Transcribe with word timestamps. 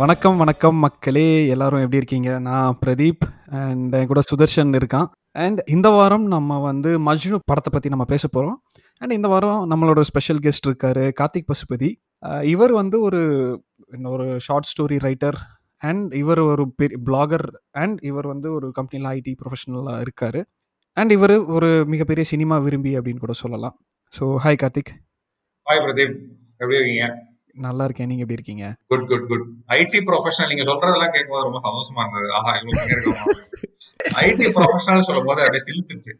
வணக்கம் 0.00 0.36
வணக்கம் 0.40 0.76
மக்களே. 0.82 1.24
எல்லாரும் 1.52 1.80
எப்படி 1.84 1.98
இருக்கீங்க? 2.00 2.30
நான் 2.46 2.76
பிரதீப் 2.82 3.24
அண்ட் 3.60 3.94
என் 3.98 4.08
கூட 4.10 4.20
சுதர்ஷன் 4.28 4.70
இருக்கான். 4.78 5.08
அண்ட் 5.42 5.60
இந்த 5.74 5.88
வாரம் 5.96 6.26
நம்ம 6.34 6.58
வந்து 6.66 6.90
மஜ்னு 7.06 7.38
படத்தை 7.50 7.70
பற்றி 7.74 7.90
நம்ம 7.94 8.04
பேச 8.12 8.28
போகிறோம் 8.28 8.56
அண்ட் 9.00 9.14
இந்த 9.16 9.28
வாரம் 9.32 9.62
நம்மளோட 9.70 10.02
ஸ்பெஷல் 10.10 10.40
கெஸ்ட் 10.46 10.68
இருக்காரு 10.68 11.04
கார்த்திக் 11.20 11.48
பசுபதி. 11.50 11.90
இவர் 12.52 12.72
வந்து 12.72 12.98
ஒரு 13.06 13.22
ஒரு 14.14 14.26
ஷார்ட் 14.46 14.68
ஸ்டோரி 14.72 14.98
ரைட்டர் 15.06 15.38
அண்ட் 15.82 16.14
இவர் 16.22 16.42
ஒரு 16.50 16.66
பெரிய 16.82 17.00
பிளாகர் 17.08 17.46
அண்ட் 17.82 17.98
இவர் 18.10 18.28
வந்து 18.32 18.50
ஒரு 18.58 18.70
கம்பெனியில் 18.78 19.10
ஐடி 19.16 19.34
ப்ரொஃபஷனலாக 19.40 20.04
இருக்கார். 20.06 20.40
அண்ட் 20.96 21.14
இவர் 21.16 21.36
ஒரு 21.56 21.70
மிகப்பெரிய 21.94 22.26
சினிமா 22.34 22.58
விரும்பி 22.66 22.92
அப்படின்னு 22.98 23.24
கூட 23.26 23.36
சொல்லலாம். 23.44 23.76
So 24.18 24.36
hi 24.46 24.60
Karthik. 24.64 24.92
Hi 25.66 25.82
Pradeep. 25.86 26.16
எப்படி 26.62 26.78
இருக்கீங்க? 26.80 27.04
நல்லா 27.66 27.84
இருக்கேன். 27.88 28.08
நீங்கள் 28.10 28.24
எப்படி 28.24 28.38
இருக்கீங்க? 28.38 28.66
Good 28.92 29.06
good 29.10 29.26
good 29.30 29.46
IT 29.78 30.00
professional 30.08 30.50
நீங்க 30.52 30.64
சொல்றதெல்லாம் 30.70 31.14
கேட்கும்போது 31.14 31.46
ரொம்ப 31.48 31.60
சந்தோஷமா 31.66 32.02
இருந்தது. 32.04 32.28
ஆஹா 32.38 32.52
இவ்வளவு 32.60 32.94
இருக்கோம் 32.96 33.36
ஐடி 34.24 34.48
ப்ரொஃபஷனல் 34.58 35.06
சொல்லும் 35.08 35.28
போது 35.30 35.44
அப்படியே 35.44 35.64
சிலுத்துருச்சு 35.68 36.12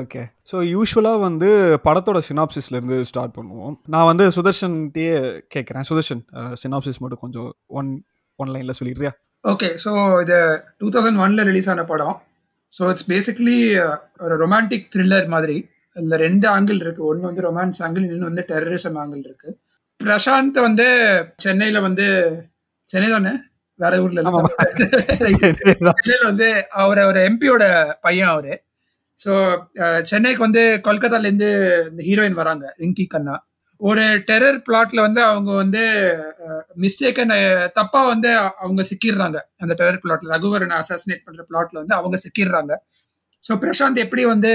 ஓகே 0.00 0.20
ஸோ 0.50 0.56
யூஸ்வலாக 0.74 1.18
வந்து 1.24 1.48
படத்தோட 1.86 2.18
சினாப்சிஸ்லேருந்து 2.28 2.96
ஸ்டார்ட் 3.10 3.34
பண்ணுவோம். 3.38 3.74
நான் 3.94 4.08
வந்து 4.10 4.24
சுதர்ஷன்கிட்டயே 4.36 5.14
கேட்குறேன். 5.54 5.86
சுதர்ஷன் 5.90 6.22
சினாப்சிஸ் 6.62 7.00
மட்டும் 7.02 7.22
கொஞ்சம் 7.24 7.50
ஒன் 7.78 7.90
ஒன் 8.42 8.52
லைனில் 8.54 8.76
சொல்லிடுறியா? 8.78 9.12
ஓகே 9.52 9.68
ஸோ 9.84 9.90
இது 10.24 10.38
டூ 10.82 10.88
தௌசண்ட் 10.94 11.20
ஒன்ல 11.24 11.44
ரிலீஸ் 11.50 11.68
ஆன 11.72 11.84
படம். 11.92 12.16
ஸோ 12.76 12.82
இட்ஸ் 12.92 13.08
பேசிக்லி 13.12 13.58
ஒரு 14.24 14.36
ரொமான்டிக் 14.44 14.88
த்ரில்லர் 14.94 15.28
மாதிரி. 15.34 15.56
இதில் 15.96 16.22
ரெண்டு 16.26 16.46
ஆங்கிள் 16.48 16.80
இருக்கு. 16.84 17.02
ஒன்று 17.10 17.28
வந்து 17.28 17.44
ரொமான்ஸ் 17.48 17.80
ஆங்கிள் 17.86 18.04
இன்னொன்று 18.06 18.30
வந்து 18.30 18.44
டெரரிசம் 18.50 18.98
ஆங்கிள் 19.02 19.24
இருக்கு. 19.28 19.50
பிரசாந்த் 20.00 20.58
வந்து 20.68 20.86
சென்னையில 21.44 21.80
வந்து 21.80 22.06
சென்னை 22.90 23.08
தானே? 23.10 23.32
வேற 23.80 23.94
ஊர்ல. 24.02 24.20
சென்னையில 25.98 26.24
வந்து 26.30 26.48
அவர் 26.82 27.00
ஒரு 27.10 27.20
எம்பியோட 27.28 27.64
பையன் 28.00 28.32
அவரு. 28.34 28.54
ஸோ 29.18 29.32
சென்னைக்கு 30.10 30.40
வந்து 30.46 30.62
கொல்கத்தால 30.86 31.28
இருந்து 31.28 31.48
இந்த 31.90 32.02
ஹீரோயின் 32.08 32.38
வராங்க 32.40 32.64
ரிங்கி 32.82 33.04
கண்ணா. 33.06 33.34
ஒரு 33.80 34.04
டெரர் 34.28 34.58
பிளாட்ல 34.66 35.00
வந்து 35.06 35.20
அவங்க 35.22 35.50
வந்து 35.62 35.82
மிஸ்டேக்கன் 36.82 37.32
தப்பா 37.78 38.00
வந்து 38.12 38.30
அவங்க 38.62 38.82
சிக்கிடுறாங்க. 38.90 39.38
அந்த 39.62 39.72
டெரர் 39.80 40.02
பிளாட்ல 40.04 40.32
ரகுவரனை 40.34 40.76
அசாசினேட் 40.82 41.24
பண்ற 41.26 41.42
பிளாட்ல 41.50 41.76
வந்து 41.82 41.96
அவங்க 41.98 42.18
சிக்கிடுறாங்க. 42.24 42.72
ஸோ 43.44 43.54
பிரசாந்த் 43.64 44.04
எப்படி 44.04 44.24
வந்து 44.24 44.52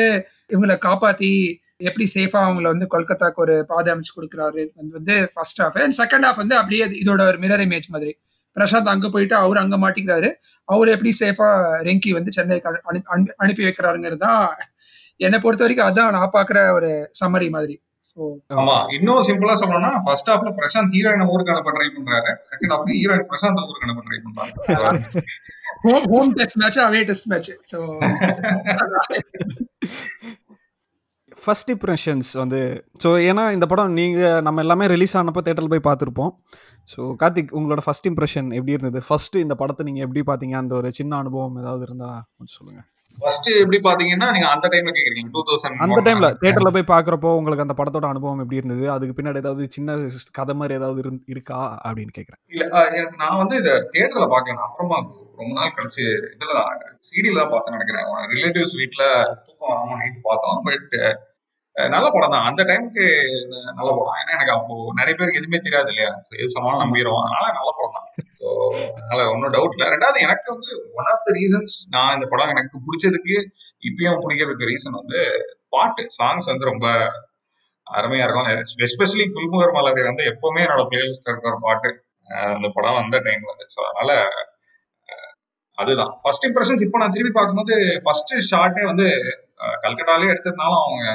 இவங்களை 0.49 0.77
காப்பாத்தி 0.85 1.31
எப்படி 1.77 2.05
சேஃபா 2.13 2.39
அவங்கள 2.47 2.61
வந்து 2.61 2.87
கொல்கத்தாக்கு 2.91 3.33
ஒரு 3.35 3.65
பாதை 3.65 3.93
அமைச்சு 3.93 4.13
கொடுக்குறாரு. 4.15 4.61
அது 4.79 4.89
வந்து 4.91 5.31
first 5.33 5.61
half 5.61 5.81
and 5.81 5.95
second 5.97 6.25
half 6.27 6.35
வந்து 6.35 6.55
அப்படியே 6.55 6.85
இதோட 6.85 7.27
ஒரு 7.27 7.37
மிரர் 7.37 7.65
இமேஜ் 7.67 7.87
மாதிரி. 7.87 8.11
பிரசாந்த் 8.55 8.93
அங்க 8.93 9.09
போயிட்டு 9.09 9.35
அவர் 9.35 9.57
அங்க 9.57 9.77
மாட்டிக்கிறாரு. 9.77 10.29
அவர் 10.65 10.87
எப்படி 10.87 11.11
சேஃபா 11.19 11.49
ரெங்கி 11.81 12.11
வந்து 12.11 12.31
சென்னைக்கு 12.31 12.69
அனு- 12.71 12.81
அனு- 12.89 13.05
அனு- 13.15 13.33
அனுப்பி 13.37 13.63
வைக்கிறாருங்கிறது 13.63 14.17
தான் 14.17 14.55
என்னை 15.19 15.39
பொறுத்த 15.39 15.65
வரைக்கும் 15.65 15.89
அதான் 15.89 16.11
நான் 16.11 16.33
பாக்குற 16.33 16.73
ஒரு 16.73 16.89
சம்மரி 17.19 17.49
மாதிரி. 17.49 17.75
ஆமா. 18.53 18.93
இன்னும் 18.93 19.21
சிம்பிளா 19.21 19.53
சொல்லணும்னா 19.55 19.91
ஃபர்ஸ்ட் 20.03 20.29
ஹாஃப்ல 20.29 20.51
பிரசாந்த் 20.57 20.93
ஹீரோயின் 20.95 21.27
ஊருக்கு 21.27 21.51
அனுப்ப 21.51 21.71
ட்ரை 21.71 21.87
பண்றாரு 21.95 22.31
செகண்ட் 22.49 22.73
ஹாஃப்ல 22.73 22.95
ஹீரோயின் 22.95 23.27
பிரசாந்த் 23.31 23.61
ஊருக்கு 23.61 23.85
அனுப்ப 23.87 24.03
ட்ரை 24.07 24.19
பண்றாங்க 24.23 26.05
home 26.09 26.33
test 26.33 26.57
match 26.57 26.79
away 26.79 27.03
test 27.03 27.27
match 27.27 27.51
so 27.71 27.79
first 31.43 31.71
impressions 31.73 32.29
வந்து 32.41 32.59
ஸோ 33.03 33.09
ஏன்னா 33.29 33.43
இந்த 33.55 33.65
படம் 33.71 33.95
நீங்கள் 33.99 34.43
நம்ம 34.47 34.61
எல்லாமே 34.65 34.85
ரிலீஸ் 34.93 35.15
ஆனப்போ 35.19 35.41
தேட்டரில் 35.45 35.73
போய் 35.73 35.87
பார்த்துருப்போம். 35.87 36.31
ஸோ 36.93 37.01
கார்த்திக் 37.21 37.55
உங்களோட 37.59 37.81
ஃபர்ஸ்ட் 37.85 38.07
இம்ப்ரெஷன் 38.11 38.47
எப்படி 38.57 38.75
இருந்தது? 38.77 39.01
ஃபர்ஸ்ட் 39.07 39.35
இந்த 39.45 39.55
படத்தை 39.61 39.85
நீங்கள் 39.89 40.05
எப்படி 40.07 40.23
பார்த்தீங்க? 40.29 40.55
அந்த 40.63 40.73
ஒரு 40.79 40.91
சின்ன 40.99 41.17
அனுபவம் 41.23 41.59
ஏதாவது 41.63 41.85
இருந்தால் 41.89 42.23
கொஞ்சம் 42.37 42.57
சொல்லுங்கள் 42.59 42.87
ஃபர்ஸ்ட் 43.17 43.47
எப்படி 43.61 43.77
பாத்தீங்கன்னா 43.85 44.27
நீங்க 44.33 44.47
அந்த 44.55 44.65
டைம்ல 44.73 44.91
கேக்குறீங்க 44.97 45.31
டூ 45.35 45.41
தௌசண்ட் 45.47 45.81
அந்த 45.85 46.01
டைமில் 46.07 46.35
தேட்டரில் 46.43 46.75
போய் 46.75 46.91
பார்க்குறப்போ 46.91 47.29
உங்களுக்கு 47.39 47.65
அந்த 47.65 47.75
படத்தோட 47.79 48.05
அனுபவம் 48.13 48.41
எப்படி 48.43 48.59
இருந்தது? 48.59 48.85
அதுக்கு 48.95 49.15
பின்னாடி 49.17 49.41
ஏதாவது 49.43 49.63
சின்ன 49.75 49.97
கதை 50.37 50.53
மாதிரி 50.59 50.77
ஏதாவது 50.79 51.01
இருக்கா? 51.33 51.59
அப்படின்னு 51.87 52.13
கேட்குறேன் 52.17 52.41
இல்ல 52.53 52.65
நான் 53.23 53.39
வந்து 53.41 53.57
இத 53.63 53.71
தியேட்டர்ல 53.95 54.27
பாக்கல 54.35 54.63
அப்புறமா 54.67 54.99
ரொம்ப 55.41 55.51
நாள் 55.57 55.75
கழிச்சு 55.75 56.05
இதுல 56.35 56.61
சிடில 57.09 57.37
தான் 57.41 57.51
பார்த்தேன் 57.51 57.75
நினைக்கிறேன். 57.75 58.07
ரிலேட்டிவ்ஸ் 58.35 58.77
வீட்ல 58.79 59.03
தூக்கம் 59.45 59.69
வராம 59.71 59.97
நைட் 59.99 60.17
பார்த்தோம். 60.29 60.57
பட் 60.67 60.95
நல்ல 61.95 62.05
படம் 62.13 62.33
தான். 62.33 62.45
அந்த 62.49 62.61
டைமுக்கு 62.69 63.05
நல்ல 63.77 63.89
படம். 63.97 64.17
ஏன்னா 64.21 64.33
எனக்கு 64.37 64.53
அப்போ 64.55 64.75
நிறைய 64.99 65.13
பேருக்கு 65.19 65.41
எதுவுமே 65.41 65.59
தெரியாது 65.67 65.89
இல்லையா? 65.93 66.11
So, 66.27 66.31
எது 66.41 66.49
சமாளம் 66.55 66.83
நம்பிடுவோம் 66.83 67.23
அதனால 67.25 67.45
நல்ல 67.59 67.69
படம் 67.77 67.95
தான். 67.97 68.07
ஸோ 68.39 68.47
அதனால 68.97 69.27
ஒன்றும் 69.33 69.53
டவுட் 69.55 69.75
இல்லை. 69.75 69.87
ரெண்டாவது 69.95 70.19
எனக்கு 70.27 70.47
வந்து 70.55 70.69
ஒன் 70.99 71.09
ஆஃப் 71.13 71.25
த 71.27 71.33
ரீசன்ஸ் 71.39 71.75
நான் 71.95 72.13
இந்த 72.17 72.27
படம் 72.33 72.53
எனக்கு 72.55 72.83
பிடிச்சதுக்கு 72.87 73.37
இப்பயும் 73.89 74.21
பிடிக்கிறதுக்கு 74.25 74.69
ரீசன் 74.71 74.99
வந்து 75.01 75.21
பாட்டு. 75.75 76.05
சாங்ஸ் 76.19 76.51
வந்து 76.51 76.69
ரொம்ப 76.71 76.87
அருமையா 77.87 78.25
இருக்கும். 78.25 78.49
எஸ்பெஷலி 78.87 79.25
புல்முகர் 79.35 79.75
மலரை 79.77 80.03
வந்து 80.09 80.23
எப்பவுமே 80.33 80.63
என்னோட 80.65 80.83
பிளேலிஸ்ட் 80.91 81.31
இருக்கிற 81.31 81.57
பாட்டு 81.67 81.91
அந்த 82.55 82.67
படம் 82.77 82.99
வந்த 83.01 83.17
டைம் 83.27 83.43
வந்து. 83.51 83.65
ஸோ 83.75 83.79
அதனால 83.89 84.11
அதுதான். 85.77 86.13
ஃபர்ஸ்ட் 86.23 86.45
இம்ப்ரெஷன்ஸ் 86.47 86.83
இப்போ 86.85 86.97
நான் 87.01 87.13
திரும்பி 87.15 87.33
பார்க்கும்போது 87.35 87.75
ஃபர்ஸ்ட் 88.05 88.33
ஷார்ட்டே 88.51 88.83
வந்து 88.91 89.05
கல்கட்டாலே 89.83 90.31
எடுத்திருந்தாலும் 90.33 90.81
அவங்க 90.85 91.05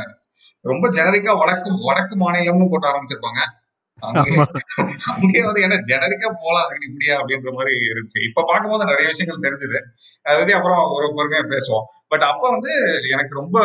ரொம்ப 0.71 0.85
ஜெனரிக்கா 0.97 1.33
வடக்கு 1.43 1.71
வடக்கு 1.89 2.17
மாநிலம்னு 2.23 2.71
போட்டு 2.73 2.91
ஆரம்பிச்சிருப்பாங்க. 2.91 3.43
அங்கே 5.19 5.41
வந்து 5.47 5.61
என்ன 5.67 5.77
ஜெனரிக்கா 5.91 6.29
போலாம் 6.45 6.65
அதுக்கு 6.67 6.89
இப்படியா 6.91 7.15
அப்படின்ற 7.21 7.51
மாதிரி 7.59 7.75
இருந்துச்சு. 7.91 8.21
இப்ப 8.29 8.45
பார்க்கும்போது 8.51 8.89
நிறைய 8.91 9.07
விஷயங்கள் 9.13 9.45
தெரிஞ்சுது. 9.47 9.79
அதை 10.27 10.35
பத்தி 10.39 10.55
அப்புறம் 10.59 10.83
ஒரு 10.97 11.07
பொறுமையா 11.19 11.43
பேசுவோம். 11.55 11.87
பட் 12.13 12.25
அப்ப 12.31 12.43
வந்து 12.57 12.73
எனக்கு 13.15 13.35
ரொம்ப 13.41 13.59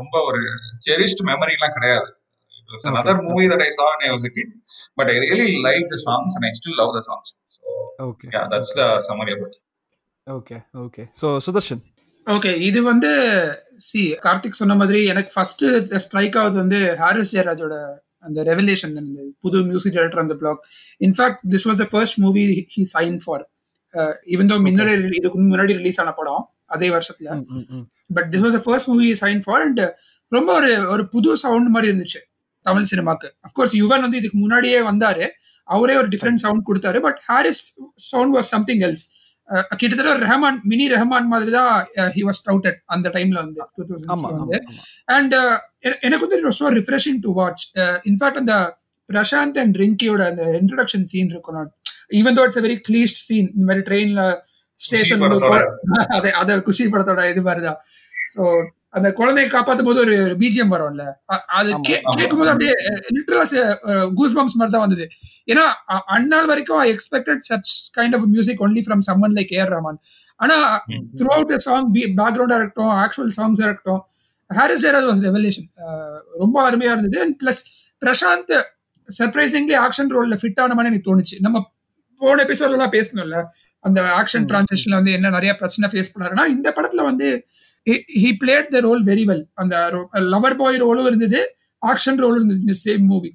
ரொம்ப 0.00 0.14
ஒரு 0.30 0.42
செரிஸ்ட் 0.88 1.24
மெமரி 1.30 1.56
எல்லாம் 1.58 1.76
கிடையாது 1.78 2.10
another 2.90 3.14
movie 3.28 3.46
that 3.52 3.64
I 3.66 3.70
I 4.06 4.12
was 4.16 4.22
a 4.28 4.32
kid 4.36 4.50
but 4.98 5.06
I 5.14 5.18
really 5.24 5.56
like 5.66 5.86
the 5.94 6.00
songs 6.06 6.32
and 6.36 6.44
I 6.48 6.52
still 6.58 6.76
love 6.80 6.92
the 6.98 7.02
songs. 7.08 7.28
So 7.56 7.66
okay 8.10 8.28
that's 8.52 8.72
the 8.80 8.86
summary 9.08 9.34
about 9.36 9.52
it. 9.56 9.62
Okay 10.26 10.56
okay 10.84 11.02
so 11.20 11.28
Sudarshan 11.46 11.82
okay 12.26 12.50
இது 12.68 12.80
வந்து 12.82 13.10
C 13.86 14.00
Karthik 14.24 14.58
சொன்ன 14.60 14.74
மாதிரி 14.80 15.00
எனக்கு 15.12 15.30
first 15.34 15.64
strike 16.04 16.36
ஆகுது 16.40 16.56
வந்து 16.62 16.78
Harris 17.00 17.32
ஜெயராஜோட 17.34 17.76
அந்த 18.26 18.40
revelation 18.50 18.94
அந்த 19.00 19.22
புது 19.44 19.62
மியூசிக் 19.70 19.94
டைரக்டர் 19.96 20.22
அந்த 20.24 20.34
black 20.40 20.60
in fact 21.00 21.40
this 21.52 21.66
was 21.68 21.80
the 21.82 21.86
first 21.92 22.18
movie 22.24 22.44
he 22.74 22.82
sign 22.94 23.16
for 23.24 23.42
even 24.34 24.50
though 24.52 24.58
முன்னாடி 24.66 24.92
இதுக்கு 25.20 25.38
முன்னாடி 25.46 25.72
ரிலீஸ் 25.80 25.98
ஆன 26.02 26.12
படம் 26.18 26.44
அதே 26.74 26.88
வருஷத்துல. 26.96 27.30
But 28.16 28.28
this 28.32 28.44
was 28.44 28.56
the 28.58 28.60
first 28.66 28.90
movie 28.92 29.08
sign 29.22 29.40
for 29.46 29.62
and 29.66 29.82
ரொம்ப 30.32 30.50
ஒரு 30.60 30.70
ஒரு 30.92 31.04
புது 31.14 31.30
சவுண்ட் 31.44 31.70
மாதிரி 31.74 31.90
இருந்துச்சு 31.92 32.20
தமிழ் 32.66 32.88
சினிமாக்கு. 32.92 33.28
அஃப்கோர்ஸ் 33.46 33.74
யுவன் 33.80 34.04
வந்து 34.06 34.20
இதுக்கு 34.22 34.38
முன்னாடியே 34.38 34.78
வந்தாரு. 34.90 35.26
அவரே 35.68 35.94
ஒரு 36.00 36.08
டிஃப்ரெண்ட் 36.14 36.42
சவுண்ட் 36.44 36.64
கொடுத்தாரு 36.68 36.98
but 37.00 37.18
Harris 37.28 37.62
sound 38.12 38.32
was 38.36 38.50
something 38.54 38.82
else 38.86 39.04
கிட்டத்தட்ட 39.80 40.12
ரெஹமான் 40.24 40.58
மினி 40.70 40.84
ரெஹமான் 40.94 41.26
மாதிரி 41.32 41.50
தான் 41.56 41.72
ஹி 42.16 42.22
வாஸ் 42.28 42.40
ஸ்டவுட்டட் 42.42 42.78
அந்த 42.94 43.06
டைம்ல 43.16 43.38
வந்து 43.44 43.60
டூ 43.76 43.84
தௌசண்ட் 43.90 44.38
வந்து. 44.42 44.60
அண்ட் 45.16 45.34
எனக்கு 46.06 46.24
வந்து 46.26 46.54
so 46.60 46.68
refreshing 46.78 47.20
to 47.26 47.32
watch 47.40 47.64
in fact 48.10 48.40
அந்த 48.42 48.56
பிரசாந்த் 49.08 49.58
அண்ட் 49.62 49.76
ரிங்கியோட 49.82 50.22
அந்த 50.32 50.44
இன்ட்ரடக்ஷன் 50.60 51.06
சீன் 51.12 51.32
இருக்கும். 51.34 51.72
Even 52.20 52.36
though 52.38 52.44
it's 52.48 52.62
very 52.68 52.78
cliched 52.88 53.20
scene 53.28 53.48
இந்த 53.54 53.64
மாதிரி 53.70 53.84
ட்ரெயின்ல 53.88 54.22
ஸ்டேஷன். 54.80 55.24
அதை 56.18 56.30
அதை 56.42 56.60
குஷி 56.68 56.84
படத்தோட 56.94 57.24
இது 57.32 57.42
மாதிரிதான். 57.48 57.80
ஸோ 58.34 58.42
அந்த 58.94 59.12
குழந்தையை 59.12 59.52
காப்பாத்தும் 59.52 59.84
போது 59.84 60.00
ஒரு 60.00 60.16
பிஜிஎம் 60.38 60.72
வரும்ல. 60.72 61.02
அது 61.46 61.70
ஆமா, 61.70 61.80
கே- 61.88 62.00
ஆமா. 62.04 62.16
கேட்கும்போது 62.16 62.50
அப்படியே 62.50 62.72
லிட்டரலா 63.14 64.12
கூஸ் 64.14 64.30
பம்ப்ஸ் 64.30 64.58
மாதிரி 64.58 64.70
தான் 64.70 64.80
வந்தது. 64.80 65.04
ஏன்னா 65.46 65.64
அந்நாள் 66.06 66.46
வரைக்கும் 66.46 66.78
I 66.78 66.94
expected 66.94 67.38
such 67.48 67.70
kind 67.96 68.14
of 68.14 68.24
music 68.26 68.62
only 68.66 68.82
from 68.86 69.04
someone 69.06 69.34
like 69.38 69.52
A R 69.58 69.72
Rahman 69.74 69.98
ஆனா 70.40 70.56
த்ரூ 71.16 71.24
அவுட் 71.28 71.56
சாங் 71.56 71.92
பேக்ரவுண்டா 71.94 72.56
இருக்கட்டும் 72.60 72.92
ஆக்சுவல் 73.02 73.32
சாங்ஸா 73.36 73.64
இருக்கட்டும் 73.68 74.02
ஹாரிஸ் 74.50 74.86
ஜெயராஜ் 74.86 75.08
வாஸ் 75.10 75.24
ரெவல்யூஷன் 75.28 75.68
ரொம்ப 76.38 76.70
அருமையா 76.70 76.92
இருந்தது. 76.96 77.20
And 77.20 77.36
plus 77.42 77.62
Prashanth 78.02 78.52
surprisingly 79.08 79.76
action 79.84 80.10
ரோல்ல 80.14 80.36
fit 80.42 80.60
ஆன 80.64 80.74
மாதிரி 80.74 80.90
எனக்கு 80.90 81.06
தோணுச்சு. 81.08 81.36
நம்ம 81.40 81.58
போன 82.20 82.42
எபிசோட்ல 82.44 82.86
பேசணும்ல 82.96 83.38
அந்த 83.84 84.00
ஆக்ஷன். 84.20 84.46
டிரான்சிஷன்ல 84.50 84.94
வந்து 85.00 85.12
என்ன 85.12 85.30
நிறைய 85.30 85.52
பிரச்சனை 85.54 85.84
ஃபேஸ் 85.92 86.12
பண்ணாருன்னா 86.14 86.44
இந்த 86.56 86.68
படத்துல 86.76 87.02
வந்து 87.10 87.28
he 88.16 88.30
played 88.40 88.70
the 88.70 88.80
role 88.80 89.02
very 89.06 89.24
well 89.28 89.44
அந்த 89.56 89.74
லவர் 90.28 90.56
பாய் 90.58 90.82
ரோலும் 90.82 91.08
இருந்தது. 91.10 91.40
ஆக்ஷன் 91.82 92.18
ரோலும் 92.22 92.38
இருந்தது. 92.40 92.62
இந்த 92.62 92.76
சேம் 92.82 93.06
மூவி 93.06 93.30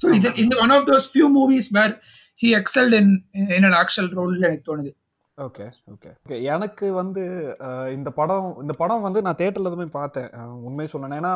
ஸோ 0.00 0.08
இது 0.16 0.28
இந்த 0.42 0.54
one 0.60 0.72
of 0.74 0.86
those 0.88 1.08
few 1.12 1.26
movies 1.34 1.68
where 1.74 1.94
he 2.40 2.50
excelled 2.58 2.96
in 2.98 3.12
in 3.54 3.66
an 3.66 3.78
action 3.80 4.08
role 4.18 4.34
எனக்கு 4.40 4.66
தோணுது. 4.68 4.90
ஓகே 5.38 5.64
ஓகே 5.92 6.10
ஓகே 6.18 6.36
எனக்கு 6.52 6.86
வந்து 6.94 7.22
அஹ், 7.66 7.88
இந்த 7.96 8.10
படம் 8.12 8.48
இந்த 8.62 8.74
படம் 8.78 9.04
வந்து 9.06 9.20
நான் 9.22 9.38
தேட்டரில் 9.40 9.70
எதுவுமே 9.70 9.86
பார்த்தேன். 9.94 10.30
உண்மையை 10.68 10.88
சொல்லணும் 10.92 11.18
ஏன்னா 11.18 11.32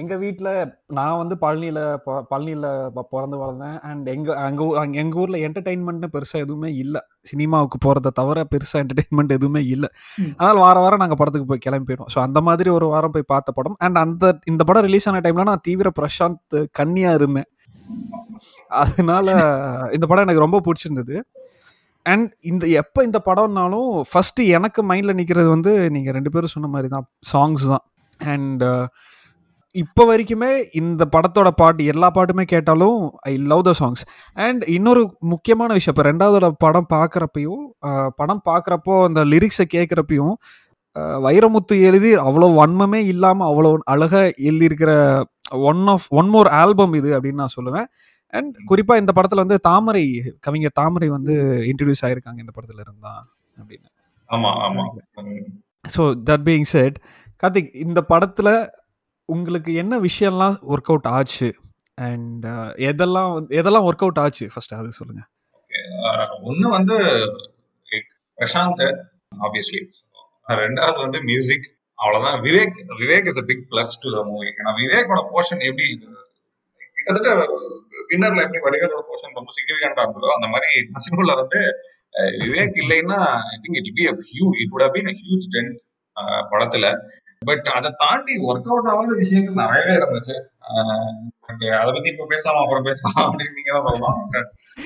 எங்கள் 0.00 0.20
வீட்டில் 0.22 0.48
நான் 0.96 1.18
வந்து 1.20 1.34
பழனியில் 1.42 1.80
பழனியில் 2.30 2.66
பிறந்து 3.12 3.36
வளர்ந்தேன். 3.42 3.76
அண்ட் 3.88 4.06
எங்கள் 4.14 4.38
அங்கே 4.46 4.64
அங்கே 4.82 4.98
எங்கள் 5.02 5.20
ஊரில் 5.22 5.38
என்டர்டெயின்மெண்ட்னு 5.46 6.08
பெருசாக 6.16 6.44
எதுவுமே 6.46 6.70
இல்லை. 6.82 7.00
சினிமாவுக்கு 7.30 7.78
போகிறத 7.84 8.12
தவிர 8.20 8.44
பெருசாக 8.54 8.82
என்டர்டெயின்மெண்ட் 8.84 9.32
எதுவுமே 9.38 9.62
இல்லை. 9.74 9.90
அதனால் 10.38 10.60
வாரம் 10.64 10.84
வாரம் 10.86 11.02
நாங்கள் 11.04 11.20
படத்துக்கு 11.22 11.48
போய் 11.52 11.64
கிளம்பி 11.66 11.88
போயிடுவோம் 11.90 12.12
ஸோ 12.16 12.20
அந்த 12.26 12.42
மாதிரி 12.48 12.70
ஒரு 12.78 12.88
வாரம் 12.94 13.14
போய் 13.16 13.30
பார்த்த 13.34 13.56
படம். 13.58 13.78
அண்ட் 13.86 14.00
அந்த 14.04 14.34
இந்த 14.52 14.64
படம் 14.70 14.86
ரிலீஸ் 14.88 15.08
ஆன 15.12 15.22
டைமில் 15.26 15.50
நான் 15.52 15.64
தீவிர 15.68 15.90
பிரசாந்த் 16.00 16.58
கன்னியாக 16.80 17.18
இருந்தேன். 17.20 17.48
அதனால 18.82 19.26
இந்த 19.96 20.04
படம் 20.10 20.26
எனக்கு 20.28 20.46
ரொம்ப 20.46 20.60
பிடிச்சிருந்தது. 20.68 21.16
அண்ட் 22.12 22.30
இந்த 22.50 22.64
எப்போ 22.80 23.00
இந்த 23.08 23.18
படம்னாலும் 23.28 23.90
ஃபர்ஸ்ட் 24.10 24.40
எனக்கு 24.56 24.80
மைண்டில் 24.90 25.18
நிற்கிறது 25.20 25.48
வந்து 25.56 25.72
நீங்கள் 25.94 26.16
ரெண்டு 26.16 26.32
பேரும் 26.34 26.56
சொன்ன 26.56 26.68
மாதிரி 26.74 26.88
தான் 26.96 27.06
சாங்ஸ் 27.32 27.64
தான். 27.72 27.84
அண்ட் 28.34 28.64
இப்போ 29.76 30.02
வரைக்குமே 30.08 30.50
இந்த 30.80 31.02
படத்தோட 31.14 31.48
பாட்டு 31.54 31.84
எல்லா 31.92 32.08
பாட்டுமே 32.10 32.44
கேட்டாலும் 32.52 32.98
I 33.30 33.32
love 33.50 33.62
the 33.62 33.72
songs 33.80 34.02
and 34.36 34.62
இன்னொரு 34.68 35.02
முக்கியமான 35.32 35.70
விஷயம் 35.74 35.94
இப்போ 35.94 36.04
ரெண்டாவதோட 36.08 36.48
படம் 36.64 36.88
பார்க்குறப்பையும் 36.92 37.64
படம் 38.20 38.42
பார்க்குறப்போ 38.48 38.94
அந்த 39.08 39.22
லிரிக்ஸை 39.32 39.66
கேட்குறப்பையும் 39.74 40.34
வைரமுத்து 41.26 41.74
எழுதி 41.88 42.10
அவ்வளோ 42.26 42.46
வன்மமே 42.58 43.00
இல்லாமல் 43.12 43.48
அவ்வளோ 43.48 43.72
அழகாக 43.94 44.26
எழுதியிருக்கிற 44.48 44.92
one 45.70 45.82
of 45.86 46.06
one 46.12 46.30
more 46.34 46.48
album 46.60 46.94
இது 47.00 47.10
அப்படின்னு 47.16 47.42
நான் 47.42 47.56
சொல்லுவேன். 47.56 47.88
அண்ட் 48.32 48.56
குறிப்பாக 48.66 49.02
இந்த 49.02 49.12
படத்தில் 49.12 49.42
வந்து 49.44 49.58
தாமரை 49.68 50.04
கவிஞர் 50.40 50.78
தாமரை 50.80 51.08
வந்து 51.08 51.34
இன்ட்ரடியூஸ் 51.70 52.04
ஆகிருக்காங்க 52.06 52.40
இந்த 52.44 52.54
படத்தில் 52.56 52.82
இருந்தா 52.86 53.12
அப்படின்னு. 53.58 53.88
ஆமா 54.30 54.50
ஆமா. 54.66 54.84
ம். 55.24 55.44
So 55.84 56.02
that 56.28 56.44
being 56.48 56.68
said 56.74 56.96
Karthik 57.42 57.70
இந்த 57.84 58.00
படத்தில் 58.12 58.52
உங்களுக்கு 59.28 59.74
என்ன 59.74 60.00
விஷயம்லாம் 60.00 60.56
ஒர்க் 60.68 60.90
அவுட் 60.90 61.04
ஆச்சு? 61.04 61.54
அண்ட் 61.94 62.46
uh, 62.46 62.70
எதெல்லாம் 62.88 63.30
வந்து- 63.36 63.54
எதெல்லாம் 63.60 63.86
ஒர்க் 63.88 64.04
அவுட் 64.04 64.18
ஆச்சு? 64.18 64.48
ஃபர்ஸ்ட் 64.54 64.74
அது 64.74 64.92
சொல்லுங்க. 64.92 65.22
Uh, 66.02 66.42
ஒன்று 66.42 66.68
வந்து 66.68 66.96
பிரசாந்த் 68.38 69.02
ஆப்வியஸ்லி 69.40 69.80
ரெண்டாவது 70.48 70.96
வந்து 70.96 71.22
மியூசிக் 71.22 71.74
அவ்வளவுதான். 71.94 72.40
Vivek 72.42 72.76
Vivek 72.98 73.26
is 73.26 73.38
a 73.38 73.42
big 73.42 73.66
plus 73.70 73.96
to 74.00 74.14
the 74.14 74.22
movie 74.24 74.46
ஏன்னா 74.46 74.70
விவேக்கோட 74.80 75.20
போர்ஷன் 75.32 75.62
எப்படி 75.62 75.88
இது 75.90 76.06
கிட்டத்தட்ட 76.94 77.44
வின்னர்ல 78.08 78.42
எப்படி 78.42 78.58
வடிகளோட 78.58 79.02
போர்ஷன் 79.10 79.34
ரொம்ப 79.34 79.52
சிக்னிஃபிகண்டா 79.58 80.02
இருந்ததோ 80.02 80.28
அந்த 80.34 80.46
மாதிரி 80.46 80.70
மஜ்னுல 80.94 81.34
வந்து 81.34 81.60
விவேக் 82.46 82.76
இல்லைன்னா 82.84 83.20
I 83.26 83.54
think 83.62 83.80
it 83.80 83.94
be 83.94 84.06
a 84.06 84.12
huge 84.12 84.46
it 84.60 84.70
would 84.70 84.84
have 84.84 84.94
been 84.94 85.08
a 85.08 85.16
huge 85.22 85.46
படத்துல. 86.52 86.86
பட் 87.48 87.66
அதை 87.76 87.90
தாண்டி 88.02 88.34
ஒர்க் 88.48 88.68
அவுட் 88.70 88.88
ஆகாத 88.92 89.14
விஷயங்கள் 89.22 89.60
நிறையவே 89.62 89.94
இருந்துச்சு. 89.98 90.36
அதை 91.80 91.90
பத்தி 91.96 92.08
இப்ப 92.12 92.26
பேசலாமா 92.34 92.62
அப்புறம் 92.64 92.86
பேசலாம் 92.88 93.20
அப்படின்னு 93.26 93.56
நீங்க 93.58 93.72
தான் 93.74 93.86
சொல்லலாம் 93.88 94.20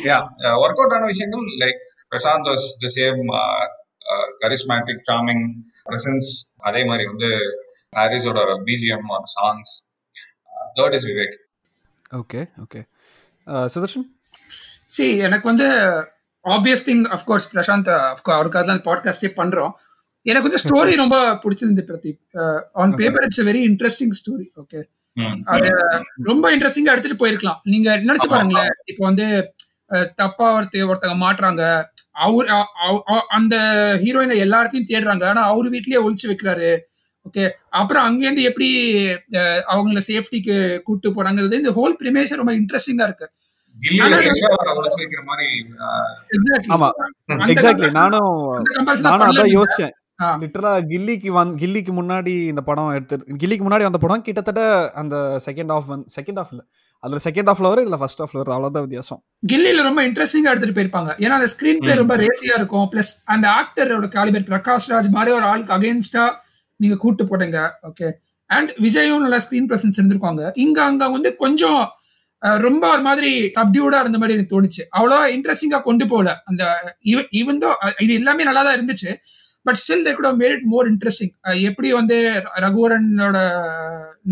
யா 0.08 0.18
ஒர்க் 0.62 0.80
அவுட் 0.82 0.96
ஆன 0.96 1.08
விஷயங்கள் 1.12 1.44
like 1.62 1.82
Prashanth 2.12 2.50
was 2.52 2.66
the 2.84 2.90
same 2.98 3.20
charismatic 4.42 5.02
charming 5.10 5.44
presence 5.88 6.30
அதே 6.68 6.82
மாதிரி 6.88 7.04
வந்து 7.12 7.30
ஹாரிஸோட 7.98 8.40
BGM 8.68 9.08
songs 9.36 9.74
third 10.78 10.96
is 10.98 11.06
Vivek 11.10 11.36
okay 12.20 12.40
okay 12.64 12.80
Sudarshan? 13.74 14.06
See 14.94 15.04
எனக்கு 15.26 15.46
வந்து 15.50 15.66
obvious 16.44 16.84
thing 16.88 17.04
of course 17.16 17.46
Prashanth 17.52 17.90
of course 18.12 18.38
அவருக்காக 18.38 18.64
தான் 18.70 18.84
பாட்காஸ்டே 18.88 19.30
பண்றோம். 19.38 19.72
எனக்கு 20.26 20.46
வந்து 20.46 20.62
ஸ்டோரி 20.62 20.92
ரொம்ப 20.98 21.16
பிடிச்சிருந்து 21.42 21.82
Pradeep. 21.86 22.18
On. 22.76 22.92
Paper 23.00 23.24
it's 23.26 23.42
very 23.46 23.62
interesting 23.68 24.14
story 24.18 24.46
okay. 24.62 24.80
அது 25.52 25.68
ரொம்ப 26.26 26.44
இன்ட்ரெஸ்டிங்கா 26.52 26.92
எடுத்துட்டு 26.92 27.20
போயிருக்கலாம். 27.20 27.60
நீங்க 27.70 27.88
நினைச்சு. 28.02 28.28
பாருங்களேன் 28.34 28.72
இப்போ 28.90 29.02
வந்து 29.06 29.26
தப்பா 30.18 30.46
ஒருத்த 30.56 30.84
ஒருத்தங்க 30.86 31.16
மாட்டுறாங்க 31.20 31.62
அவர் 32.20 32.48
அந்த 33.36 33.54
ஹீரோயினை 34.02 34.36
எல்லாத்தையும் 34.44 34.88
தேடுறாங்க 34.88 35.24
ஆனா 35.28 35.42
அவர் 35.50 35.68
வீட்லயே 35.72 36.04
ஒளிச்சு 36.04 36.30
வைக்கிறாரு 36.30 36.70
ஓகே 37.26 37.44
அப்புறம் 37.78 38.04
அங்கேருந்து 38.08 38.42
எப்படி 38.48 38.68
அஹ், 39.38 39.62
அவங்கள 39.72 40.00
சேஃப்டிக்கு 40.06 40.54
கூட்டு 40.86 41.08
போறாங்கிறது 41.10 41.60
இந்த 41.60 41.72
ஹோல் 41.76 41.96
பிரிமேஷன் 41.98 42.40
ரொம்ப 42.40 42.52
இன்ட்ரெஸ்டிங்கா 42.58 43.06
இருக்கு. 43.08 43.26
நானும் 47.98 48.30
நானும் 49.08 49.26
அதான் 49.30 49.52
யோசிச்சேன். 49.56 49.94
லிட்டரலா 50.42 50.72
கில்லிக்கு 50.92 51.30
வந் 51.36 51.52
கில்லிக்கு 51.62 51.92
முன்னாடி 51.98 52.32
இந்த 52.52 52.62
படம் 52.68 52.90
எடுத்து 52.96 53.36
கில்லிக்கு 53.42 53.64
முன்னாடி 53.66 53.84
வந்த 53.88 54.00
படம் 54.04 54.24
கிட்டத்தட்ட 54.26 54.62
அந்த 55.02 55.16
செகண்ட் 55.46 55.72
ஆஃப் 55.76 55.88
வந்து 55.92 56.06
செகண்ட் 56.16 56.40
ஆஃப் 56.42 56.50
இல்ல. 56.54 56.62
அதுல 57.04 57.20
செகண்ட் 57.26 57.50
ஆஃப்ல 57.50 57.68
வரும் 57.70 57.84
இதுல 57.86 57.98
ஃபர்ஸ்ட் 58.02 58.22
ஆஃப்ல 58.24 58.38
வருது 58.40 58.54
அவ்வளவுதான் 58.56 58.84
வித்தியாசம். 58.86 59.20
கில்லில 59.52 59.84
ரொம்ப 59.88 60.00
இன்ட்ரெஸ்டிங்கா 60.08 60.52
எடுத்துட்டு 60.52 60.76
போயிருப்பாங்க. 60.78 61.12
ஏன்னா 61.24 61.36
அந்த 61.38 61.48
ஸ்கிரீன் 61.54 61.80
பிளே. 61.84 61.94
ரொம்ப 62.02 62.16
ரேசியா 62.24 62.56
இருக்கும். 62.60 62.86
பிளஸ் 62.94 63.12
அந்த 63.34 63.46
ஆக்டரோட 63.60 64.08
காலிபர் 64.16 64.48
பிரகாஷ் 64.50 64.90
ராஜ் 64.94 65.10
மாதிரி 65.16 65.32
ஒரு 65.38 65.48
ஆளுக்கு 65.52 65.76
அகைன்ஸ்டா 65.78 66.26
நீங்க 66.80 66.98
கூட்டு 67.04 67.24
போட்டீங்க 67.30 67.62
ஓகே 67.90 68.08
அண்ட் 68.50 68.70
விஜயும் 68.84 69.24
நல்லா 69.24 69.40
ஸ்கிரீன் 69.46 69.70
பிரசன்ஸ் 69.70 69.98
இருந்திருக்காங்க. 69.98 70.44
இங்க 70.66 70.78
அங்க 70.90 71.08
வந்து 71.16 71.32
கொஞ்சம் 71.44 71.82
ரொம்ப 72.66 72.84
ஒரு 72.94 73.02
மாதிரி 73.06 73.30
சப்டியூடா 73.56 73.98
இருந்த 74.02 74.18
மாதிரி 74.20 74.36
எனக்கு 74.36 74.54
தோணுச்சு. 74.54 74.82
அவ்வளோ 74.98 75.16
இன்ட்ரெஸ்டிங்கா 75.36 75.78
கொண்டு 75.88 76.04
போகல. 76.12 76.30
அந்த 76.50 76.62
ஈவன் 77.40 77.60
தோ 77.64 77.70
இது 78.04 78.12
எல்லாமே 78.20 78.46
நல்லா 78.48 78.62
தான் 78.66 78.76
இருந்துச்சு. 78.78 79.10
But 79.66 79.78
still 79.80 80.04
they 80.06 80.12
could 80.12 80.28
made 80.42 80.54
it 80.56 80.66
more 80.72 80.86
interesting 80.92 81.32
எப்படி 81.68 81.88
வந்து 81.92 82.16
ரகுவரனோட 82.64 83.38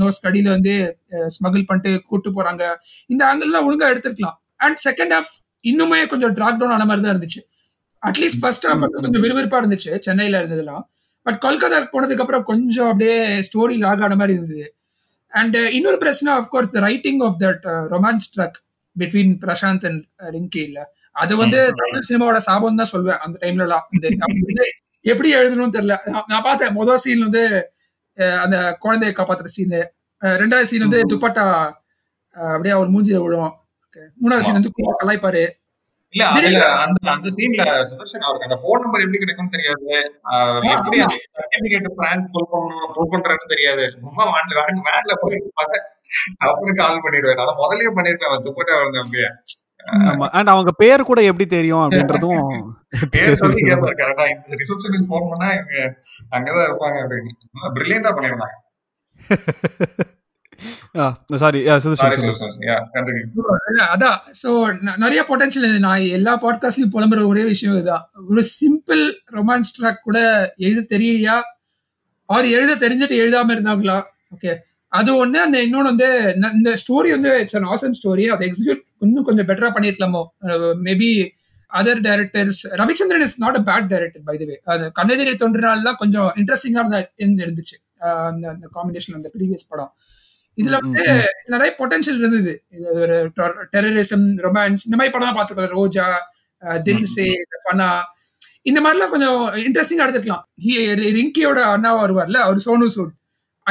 நோஸ் 0.01 0.21
கடியில 0.27 0.49
வந்து 0.49 0.75
ஸ்மகிள் 1.37 1.67
பண்ணிட்டு 1.67 2.03
கூட்டு 2.11 2.31
போறாங்க. 2.31 2.63
இந்த 3.11 3.23
ஆங்கிள்லாம் 3.31 3.67
ஒழுங்கா 3.69 3.89
எடுத்திருக்கலாம். 3.93 4.37
அண்ட் 4.61 4.79
செகண்ட் 4.89 5.15
ஹாஃப் 5.17 5.33
இன்னுமே 5.65 6.07
கொஞ்சம் 6.07 6.35
ட்ராக் 6.37 6.59
டவுன் 6.61 6.75
ஆன 6.77 6.85
மாதிரி 6.85 7.05
தான் 7.05 7.15
இருந்துச்சு. 7.15 7.41
அட்லீஸ்ட் 8.03 8.41
ஃபர்ஸ்ட் 8.43 8.67
ஹாஃப் 8.69 8.85
கொஞ்சம் 8.97 9.23
விறுவிறுப்பா 9.25 9.61
இருந்துச்சு 9.63 9.93
சென்னையில 10.07 10.41
இருந்ததுலாம் 10.43 10.85
பட் 11.27 11.39
கொல்கத்தா 11.45 11.79
போனதுக்கு 11.95 12.25
அப்புறம் 12.25 12.45
கொஞ்சம் 12.51 12.89
அப்படியே 12.91 13.17
ஸ்டோரி 13.49 13.77
லாக் 13.79 14.03
ஆன 14.03 14.17
மாதிரி 14.17 14.35
இருந்தது. 14.39 14.67
அண்ட் 15.33 15.57
இன்னொரு 15.77 15.99
பிரச்சனை 15.99 16.31
of course 16.39 16.73
the 16.77 16.81
writing 16.81 17.21
of 17.21 17.37
that 17.41 17.65
romance 17.95 18.29
track 18.37 18.59
between 18.97 19.33
Prashanth 19.45 19.87
and 19.91 20.05
Rinki 20.37 20.63
இல்ல. 20.69 20.79
அது 21.17 21.35
வந்து. 21.37 21.61
தமிழ் 21.81 22.07
சினிமாவோட 22.09 22.37
சாபம் 22.49 22.77
தான் 22.77 22.93
சொல்வேன். 22.95 23.21
அந்த 23.27 23.37
டைம்ல 23.43 23.67
எல்லாம் 23.67 23.87
எப்படி 25.13 25.29
எழுதணும்னு 25.39 25.77
தெரியல. 25.77 25.97
நான் 26.33 26.47
பார்த்தேன். 26.49 26.77
முதல் 26.79 27.03
சீன் 27.05 27.25
வந்து 27.27 27.43
அந்த 28.45 28.57
குழந்தையை 28.85 29.13
காப்பாத்துற 29.17 29.51
சீன் 29.57 29.79
ரெண்டாவது 30.41 30.71
சீன் 30.71 30.87
வந்து. 30.87 31.01
துப்பட்டா 31.13 31.47
அப்படியே 32.53 32.75
அவர் 32.79 32.93
மூஞ்சில 32.95 33.21
விழும். 33.25 33.55
மூணாவது 34.23 34.47
சீன் 34.47 34.59
வந்து 34.59 34.73
கலாய்ப்பாரு. 35.03 35.45
இல்ல 36.15 36.25
அதுல 36.37 36.61
அந்த 36.83 36.99
அந்த 37.15 37.29
சீன்ல 37.37 37.63
சுதர்ஷன் 37.89 38.25
அவருக்கு 38.27 38.47
அந்த 38.49 38.59
போன் 38.63 38.83
நம்பர் 38.83 39.03
எப்படி 39.05 39.21
கிடைக்கும்னு 39.23 39.55
தெரியாது. 39.57 39.87
எப்படி. 40.75 40.99
சர்டிபிகேட் 41.39 41.89
பிரான்ஸ் 41.99 42.29
புல் 42.35 42.51
பண்ணணும் 42.53 42.93
புல் 42.97 43.11
பண்றதுன்னு 43.15 43.53
தெரியாது. 43.55 43.85
சும்மா 44.05 44.25
வேன் 44.35 44.55
வேன் 44.59 44.83
வேன்ல 44.89 45.15
போயிட்டு 45.23 45.51
பார்த்தேன். 45.61 45.87
அப்படின்னு 46.45 46.81
கால் 46.83 47.03
பண்ணிடுவேன். 47.07 47.39
நான் 47.41 47.61
முதல்லயே 47.63 47.93
பண்ணிருப்பேன். 47.99 48.31
அவன் 48.31 48.47
துப்பட்டா 48.49 48.77
வந்து 48.85 49.03
அப்படியே. 49.05 49.29
ஆமா 49.31 49.68
அண்ட் 50.31 50.53
அவங்க 50.53 50.73
பேர் 50.77 51.09
கூட 51.11 51.21
எப்படி 51.23 51.47
தெரியும் 51.49 51.85
அப்படின்றதும் 51.85 52.43
பேர் 53.15 53.41
சொல்லி 53.41 53.61
கேட்பாரு 53.63 53.97
கரெக்டா 54.01 54.25
இந்த 54.35 54.57
ரிசப்ஷனுக்கு 54.63 55.09
போன் 55.09 55.29
பண்ணா 55.31 55.49
இவங்க 55.53 55.77
அங்கதான் 56.37 56.69
இருப்பாங்க 56.69 56.97
அப்படின்னு. 57.03 57.33
பிரில்லியண்டா 57.77 58.13
பண்ணிருந்தாங்க 58.17 58.57
சாரி 61.37 61.61
அதான். 63.95 64.19
சோ 64.43 64.51
நிறைய 64.97 65.21
பொட்டன்ஷியல் 65.29 65.79
நான் 65.79 66.07
எல்லா 66.19 66.33
பாட்காஸ்ட்லயும் 66.43 66.95
புலம்புற 66.95 67.27
ஒரே 67.27 67.45
விஷயம் 67.45 67.75
இதுதான். 67.75 68.05
ஒரு 68.31 68.43
சிம்பிள் 68.59 69.03
ரொமான்ஸ் 69.37 69.75
ட்ராக் 69.79 70.03
கூட 70.03 70.19
எழுத 70.67 70.87
தெரியலையா? 70.95 71.37
அவர் 72.29 72.47
எழுத 72.49 72.73
தெரிஞ்சுட்டு 72.85 73.17
எழுதாம 73.23 73.55
இருந்தாங்களா? 73.57 73.99
ஓகே 74.35 74.53
அது 74.93 75.27
ஒண்ணு 75.27 75.37
அந்த 75.39 75.59
இன்னொன்னு 75.59 75.83
வந்து 75.85 76.07
இந்த 76.53 76.71
ஸ்டோரி 76.83 77.11
வந்து 77.11 77.41
இட்ஸ் 77.41 77.57
அன் 77.57 77.65
ஆசம் 77.65 77.97
ஸ்டோரி 77.99 78.27
அதை 78.27 78.45
எக்ஸிக்யூட் 78.49 78.83
இன்னும் 78.99 79.25
கொஞ்சம் 79.25 79.49
பெட்டரா 79.49 79.71
பண்ணிருக்கலாமோ? 79.75 80.23
Maybe 80.83 81.11
other 81.71 82.01
directors 82.01 82.61
Ravichandran 82.73 83.21
is 83.21 83.41
not 83.41 83.57
a 83.57 83.61
bad 83.61 83.87
director 83.87 84.23
by 84.25 84.37
the 84.43 84.61
way 84.65 84.93
கண்ணெதிரை 84.95 85.35
தோன்றினாலாம் 85.37 85.97
கொஞ்சம் 85.97 86.33
இன்ட்ரெஸ்டிங்கா 86.37 86.81
இருந்தா 86.83 87.01
இருந்து- 87.19 87.45
இருந்துச்சு. 87.45 87.77
அந்த 88.27 88.49
அந்த 88.49 88.67
காம்பினேஷன் 88.75 89.15
அந்த 89.15 89.31
ப்ரீவியஸ் 89.35 89.69
படம். 89.69 89.93
இதுல 90.59 90.77
வந்து 90.79 91.05
நிறைய 91.47 91.75
பொட்டன்ஷியல் 91.79 92.19
இருந்தது. 92.19 92.53
ஒரு 92.95 93.17
டெரரிசம் 93.73 94.25
ரொமான்ஸ் 94.43 94.87
இந்த 94.87 94.97
மாதிரி 94.97 95.13
படம் 95.13 95.37
பார்த்துருக்கோம் 95.37 95.75
ரோஜா 95.75 96.07
அஹ் 96.63 96.83
தில் 96.83 97.01
ம். 97.01 97.11
சே 97.15 97.27
ஃபனா 97.65 97.89
இந்த 98.63 98.81
மாதிரிலாம் 98.81 99.11
கொஞ்சம் 99.11 99.39
இன்ட்ரெஸ்டிங்கா 99.63 100.05
எடுத்துக்கலாம் 100.07 100.45
ரிங்கியோட 101.15 101.59
அண்ணா 101.69 102.05
வருவார்ல 102.05 102.39
அவர் 102.39 102.65
சோனு 102.67 102.87
சூட் 102.89 103.13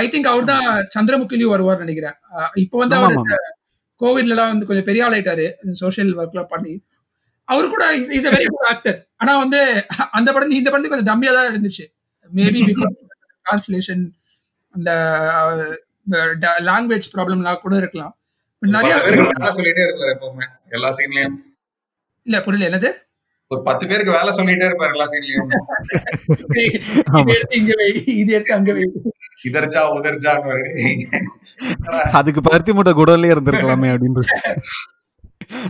ஐ 0.01 0.05
திங்க் 0.13 0.29
அவர் 0.31 0.49
தான் 0.51 0.67
சந்திரமுகிலையும் 0.95 1.53
வருவார் 1.53 1.83
நினைக்கிறேன். 1.85 2.17
இப்போ 2.63 2.77
வந்து 2.83 2.97
அவர் 2.99 3.15
கோவிட்ல 4.01 4.33
எல்லாம் 4.35 4.51
வந்து 4.53 4.67
கொஞ்சம் 4.69 4.87
பெரிய 4.89 5.05
ஆளாயிட்டாரு. 5.07 5.45
சோஷியல் 5.83 6.11
ஒர்க்லாம் 6.21 6.51
பண்ணி. 6.53 6.73
அவர் 7.47 7.71
கூட 7.73 7.83
is 8.17 8.27
a 8.29 8.33
very 8.35 8.47
good 8.53 8.69
actor 8.71 8.97
ஆனா 9.21 9.33
வந்து 9.43 9.59
அந்த 10.17 10.29
படம் 10.35 10.57
இந்த 10.59 10.69
படத்துக்கு 10.69 10.95
கொஞ்சம் 10.95 11.11
டம்மியா 11.11 11.33
தான் 11.37 11.49
இருந்துச்சு. 11.51 11.85
மேபி 12.37 12.61
டிரான்ஸ்லேஷன் 13.45 14.03
அந்த 14.75 14.91
லாங்குவேஜ் 16.69 17.11
ப்ராப்ளம்லாம் 17.15 17.63
கூட 17.65 17.75
இருக்கலாம். 17.81 18.13
நிறைய 18.61 18.93
சொல்லிட்டே 19.57 19.83
இருப்பாரு 19.87 20.13
எப்பவுமே. 20.15 20.45
எல்லா 20.75 20.89
சீன்லயும் 20.99 21.37
இல்ல 22.27 22.37
புரியல. 22.45 22.67
என்னது? 22.69 22.89
ஒரு 23.51 23.61
பத்து 23.67 23.83
பேருக்கு 23.89 24.15
வேலை 24.15 24.31
சொல்லிட்டே 24.37 24.67
இருப்பாரு 24.69 24.93
எல்லா 24.95 25.05
சீன்லயும் 25.11 25.51
இது 27.21 27.35
எடுத்து 27.35 27.59
இங்க 27.59 27.73
வை 27.79 27.87
இது 28.21 28.31
எடுத்து 28.37 28.57
அங்க 28.57 28.71
வை. 28.77 28.85
இதர்ஜா 29.49 29.81
உதர்ஜான்னு 29.97 30.57
அதுக்கு 32.19 32.41
பருத்தி 32.49 32.71
மூட்டை 32.77 32.93
குடோன்லயே 32.99 33.33
இருந்திருக்கலாமே 33.35 33.91
அப்படின்றது 33.93 34.35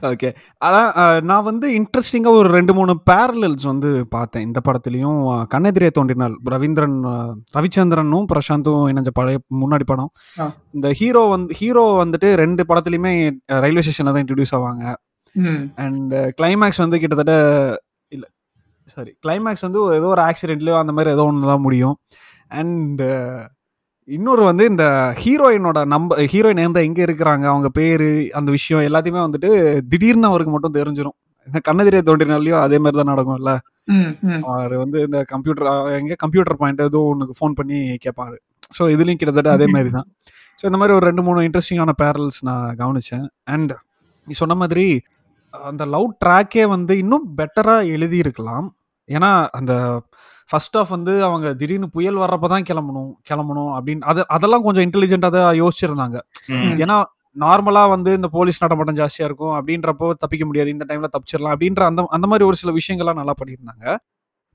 ஓகே 0.09 0.29
ஆனால் 0.61 0.87
நான் 1.29 1.45
வந்து 1.47 1.67
இன்ட்ரெஸ்டிங்காக 1.79 2.39
ஒரு 2.39 2.49
ரெண்டு 2.55 2.73
மூணு 2.77 2.93
பேரலல்ஸ் 3.09 3.65
வந்து 3.71 3.89
பார்த்தேன். 4.15 4.45
இந்த 4.47 4.59
படத்துலையும் 4.67 5.19
கண்ணெதிரே 5.53 5.89
தோன்றினால் 5.97 6.35
ரவீந்திரன் 6.53 6.95
ரவிச்சந்திரனும் 7.57 8.27
பிரசாந்தும் 8.31 8.85
இணைஞ்ச 8.91 9.11
பழைய 9.19 9.39
முன்னாடி 9.63 9.85
படம். 9.91 10.11
இந்த 10.77 10.89
ஹீரோ 11.01 11.23
வந்து 11.35 11.57
ஹீரோ 11.59 11.83
வந்துட்டு 12.01 12.29
ரெண்டு 12.43 12.63
படத்துலையுமே 12.71 13.13
ரயில்வே 13.65 13.83
ஸ்டேஷனில் 13.85 14.15
தான் 14.15 14.23
இன்ட்ரடியூஸ் 14.25 14.55
ஆவாங்க. 14.59 14.85
அண்ட் 15.85 16.15
கிளைமேக்ஸ் 16.39 16.81
வந்து 16.83 16.99
கிட்டத்தட்ட 17.03 17.35
இல்லை. 18.11 18.29
சாரி 18.93 19.11
கிளைமேக்ஸ் 19.25 19.65
வந்து 19.67 19.81
ஏதோ 19.99 20.09
ஒரு 20.15 20.23
ஆக்சிடென்ட்லையோ 20.29 20.77
அந்த 20.83 20.93
மாதிரி 20.97 21.11
ஏதோ 21.15 21.25
ஒன்று 21.29 21.51
தான் 21.53 21.65
முடியும். 21.67 21.95
அண்ட் 22.59 23.03
இன்னொரு 24.07 24.43
வந்து 24.49 24.63
இந்த 24.71 24.85
ஹீரோயினோட 25.21 25.79
நம்ப 25.93 26.15
ஹீரோயின் 26.33 26.65
எந்த 26.65 26.79
எங்கே 26.87 27.01
இருக்கிறாங்க 27.07 27.45
அவங்க 27.53 27.69
பேர் 27.79 28.05
அந்த 28.39 28.49
விஷயம் 28.57 28.85
எல்லாத்தையுமே 28.89 29.21
வந்துட்டு 29.25 29.49
திடீர்னு 29.93 30.29
அவருக்கு 30.31 30.53
மட்டும் 30.53 30.77
தெரிஞ்சிடும் 30.77 31.17
இந்த 31.47 31.59
கண்ணதிரியை 31.67 32.03
தோன்றினாலையும் 32.07 32.61
அதே 32.65 32.77
மாதிரி 32.83 32.97
தான் 32.99 33.11
நடக்கும்ல. 33.11 33.51
அவர் 34.53 34.73
வந்து 34.83 34.97
இந்த 35.07 35.19
கம்ப்யூட்டர் 35.33 35.67
எங்கே 35.99 36.15
கம்ப்யூட்டர் 36.23 36.57
பாயிண்ட் 36.61 36.81
ஏதோ 36.87 37.01
ஒன்றுக்கு 37.11 37.35
ஃபோன் 37.39 37.57
பண்ணி 37.59 37.77
கேட்பாரு 38.05 38.37
ஸோ 38.77 38.83
இதுலேயும் 38.93 39.19
கிட்டத்தட்ட 39.21 39.51
அதே 39.57 39.67
மாதிரி 39.75 39.91
தான். 39.97 40.07
ஸோ 40.59 40.63
இந்த 40.69 40.79
மாதிரி 40.81 40.95
ஒரு 40.97 41.05
ரெண்டு 41.09 41.23
மூணு 41.27 41.45
இன்ட்ரெஸ்டிங்கான 41.47 41.93
பேரல்ஸ் 42.01 42.39
நான் 42.49 42.65
கவனித்தேன் 42.81 43.27
அண்ட் 43.55 43.73
நீ 44.27 44.35
சொன்ன 44.41 44.57
மாதிரி 44.63 44.85
அந்த 45.69 45.83
லவ் 45.95 46.07
ட்ராக்கே 46.23 46.63
வந்து 46.75 46.93
இன்னும் 47.03 47.25
பெட்டராக 47.39 47.91
எழுதியிருக்கலாம். 47.95 48.67
ஏன்னா 49.09 49.31
அந்த 49.59 49.73
ஃபர்ஸ்ட் 50.49 50.77
ஆஃப் 50.79 50.91
வந்து 50.95 51.13
அவங்க 51.27 51.47
திடீர்னு 51.61 51.87
புயல் 51.95 52.19
வர்றப்ப 52.23 52.47
தான் 52.53 52.65
கிளம்பணும் 52.69 53.11
கிளம்பணும் 53.29 53.71
அப்படின்னு 53.77 54.07
அது 54.11 54.21
அதெல்லாம் 54.35 54.65
கொஞ்சம் 54.67 54.85
இன்டெலிஜென்ட்டாக 54.87 55.33
தான் 55.37 55.59
யோசிச்சிருந்தாங்க. 55.63 56.17
ஏன்னா 56.83 56.97
நார்மலாக 57.43 57.89
வந்து 57.93 58.11
இந்த 58.17 58.27
போலீஸ் 58.35 58.61
நடமாட்டம் 58.63 58.99
ஜாஸ்தியாக 58.99 59.29
இருக்கும் 59.29 59.55
அப்படின்றப்போ 59.57 60.07
தப்பிக்க 60.21 60.43
முடியாது 60.49 60.69
இந்த 60.75 60.85
டைமில் 60.89 61.13
தப்பிச்சிடலாம் 61.15 61.55
அப்படின்ற 61.55 61.81
அந்த 61.89 62.05
அந்த 62.17 62.27
மாதிரி 62.31 62.45
ஒரு 62.49 62.57
சில 62.61 62.71
விஷயங்கள்லாம் 62.79 63.19
நல்லா 63.21 63.35
பண்ணியிருந்தாங்க. 63.41 63.85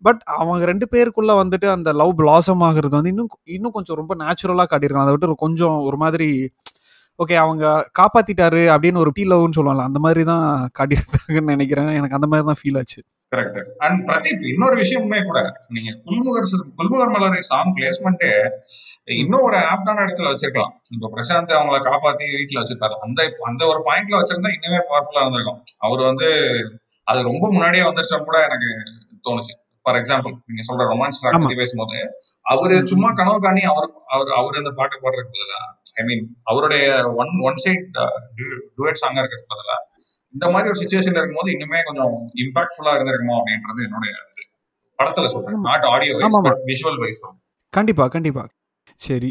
பட் 0.06 0.22
அவங்க 0.38 0.62
ரெண்டு 0.70 0.86
பேருக்குள்ள 0.92 1.32
வந்துட்டு 1.40 1.66
அந்த 1.76 1.90
லவ் 2.00 2.12
பிளாசம் 2.20 2.62
ஆகுறது 2.68 2.94
வந்து 2.98 3.12
இன்னும் 3.14 3.28
இன்னும் 3.56 3.74
கொஞ்சம் 3.76 3.98
ரொம்ப 4.00 4.12
நேச்சுரலாக 4.22 4.68
காட்டியிருக்காங்க 4.70 5.08
அதை 5.08 5.14
விட்டு 5.16 5.42
கொஞ்சம் 5.44 5.76
ஒரு 5.88 5.98
மாதிரி 6.04 6.28
ஓகே 7.18 7.34
அவங்க 7.44 7.64
காப்பாத்திட்டாரு 7.98 8.62
அப்படின்னு 8.74 9.02
ஒரு 9.04 9.10
டீ 9.14 9.24
லவ்னு 9.30 9.56
சொல்லுவாங்க 9.58 9.82
அந்த 9.88 9.98
மாதிரி 10.04 10.22
தான் 10.30 10.44
காட்டியிருந்தாங்கன்னு 10.78 11.52
நினைக்கிறேன். 11.54 11.90
எனக்கு 11.98 12.16
அந்த 12.18 12.28
மாதிரி 12.30 12.46
தான் 12.50 12.60
ஃபீல் 12.60 12.78
ஆச்சு. 12.80 13.00
கரெக்ட் 13.32 13.58
அண்ட் 13.84 14.00
பிரதீப் 14.08 14.42
இன்னொரு 14.52 14.76
விஷயமுமே 14.80 15.18
கூட 15.28 15.40
நீங்க 15.74 15.90
குல்முகர் 16.06 16.48
குல்முகர் 16.78 17.12
மலரை 17.14 17.40
சாங் 17.50 17.72
பிளேஸ்மெண்ட்டே 17.76 18.32
இன்னும் 19.22 19.46
ஒரு 19.48 19.58
ஆப் 19.70 19.86
தான 19.86 20.02
இடத்துல 20.06 20.32
வச்சிருக்கலாம். 20.32 20.74
இப்ப 20.96 21.10
பிரசாந்த் 21.14 21.56
அவங்கள 21.58 21.78
காப்பாத்தி 21.88 22.26
வீட்டுல 22.38 22.60
வச்சிருக்காரு. 22.62 22.96
அந்த 23.06 23.20
அந்த 23.50 23.62
ஒரு 23.72 23.80
பாயிண்ட்ல 23.88 24.20
வச்சிருந்தா 24.20 24.52
இன்னுமே 24.56 24.80
பவர்ஃபுல்லா 24.90 25.24
இருந்திருக்கும். 25.24 25.60
அவர் 25.86 26.02
வந்து 26.10 26.28
அது 27.06 27.20
ரொம்ப 27.30 27.44
முன்னாடியே 27.54 27.84
வந்துருச்சோம் 27.88 28.28
கூட 28.28 28.38
எனக்கு 28.48 28.70
தோணுச்சு. 29.26 29.54
ஃபார் 29.86 29.98
எக்ஸாம்பிள் 30.00 30.34
நீங்க 30.48 30.62
சொல்ற 30.66 30.82
ரொமான்ஸ் 30.90 31.20
ட்ராக் 31.20 31.42
பத்தி 31.42 31.56
பேசும்போது 31.60 31.96
அவரு 32.52 32.74
சும்மா 32.90 33.08
கனவு 33.20 33.38
காணி 33.46 33.62
அவர் 33.70 33.88
அவர் 34.14 34.30
அவர் 34.40 34.60
அந்த 34.60 34.72
பாட்டு 34.78 35.02
பாடுறதுக்கு 35.04 35.32
பதிலா 35.36 35.60
ஐ 35.96 36.04
மீன் 36.08 36.24
அவருடைய 36.50 36.84
ஒன் 37.22 37.32
ஒன் 37.48 37.58
சைட் 37.64 37.84
டூயட் 38.78 39.00
சாங்கா 39.02 39.22
இருக்கிறதுக்கு 39.22 39.52
பதிலா 39.54 39.78
இந்த 40.34 40.46
மாதிரி 40.52 40.70
ஒரு 40.72 40.80
சுச்சுவேஷன் 40.82 41.18
இருக்கும்போது 41.18 41.52
இன்னுமே 41.54 41.80
கொஞ்சம் 41.88 42.14
இம்பாக்ட்ஃபுல்லா 42.44 42.94
இருந்திருக்குமோ 42.96 43.36
அப்படின்றது 43.40 43.86
என்னுடைய 43.88 44.12
படத்துல 44.98 45.28
சொல்றேன். 45.34 45.62
Not 45.68 45.86
audio 45.92 46.12
wise 46.18 46.42
but 46.48 46.60
visual 46.72 46.98
wise 47.04 47.22
கண்டிப்பா 47.72 48.04
கண்டிப்பா. 48.16 48.42
சரி 49.04 49.30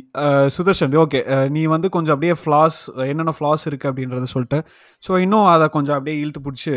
சுதர்ஷன் 0.56 0.94
ஓகே 1.04 1.20
நீ 1.56 1.62
வந்து 1.74 1.88
கொஞ்சம் 1.96 2.14
அப்படியே 2.16 2.36
ஃப்ளாஸ் 2.42 2.78
என்னென்ன 3.12 3.34
ஃப்ளாஸ் 3.38 3.64
இருக்கு 3.70 3.90
அப்படின்றத 3.90 4.30
சொல்லிட்டு. 4.34 4.60
ஸோ 5.04 5.12
இன்னும் 5.26 5.48
அதை 5.54 5.66
கொஞ்சம் 5.76 5.98
அப்படியே 5.98 6.18
இழுத்து 6.24 6.42
பிடிச்சி 6.46 6.76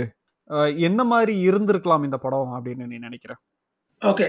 எந்த 0.88 1.02
மாதிரி 1.12 1.34
இருந்திருக்கலாம் 1.48 2.06
இந்த 2.08 2.18
படம் 2.24 2.54
அப்படின்னு 2.56 2.88
நீ 2.90 2.96
நினைக்கிறேன் 3.06 3.40
okay 4.02 4.26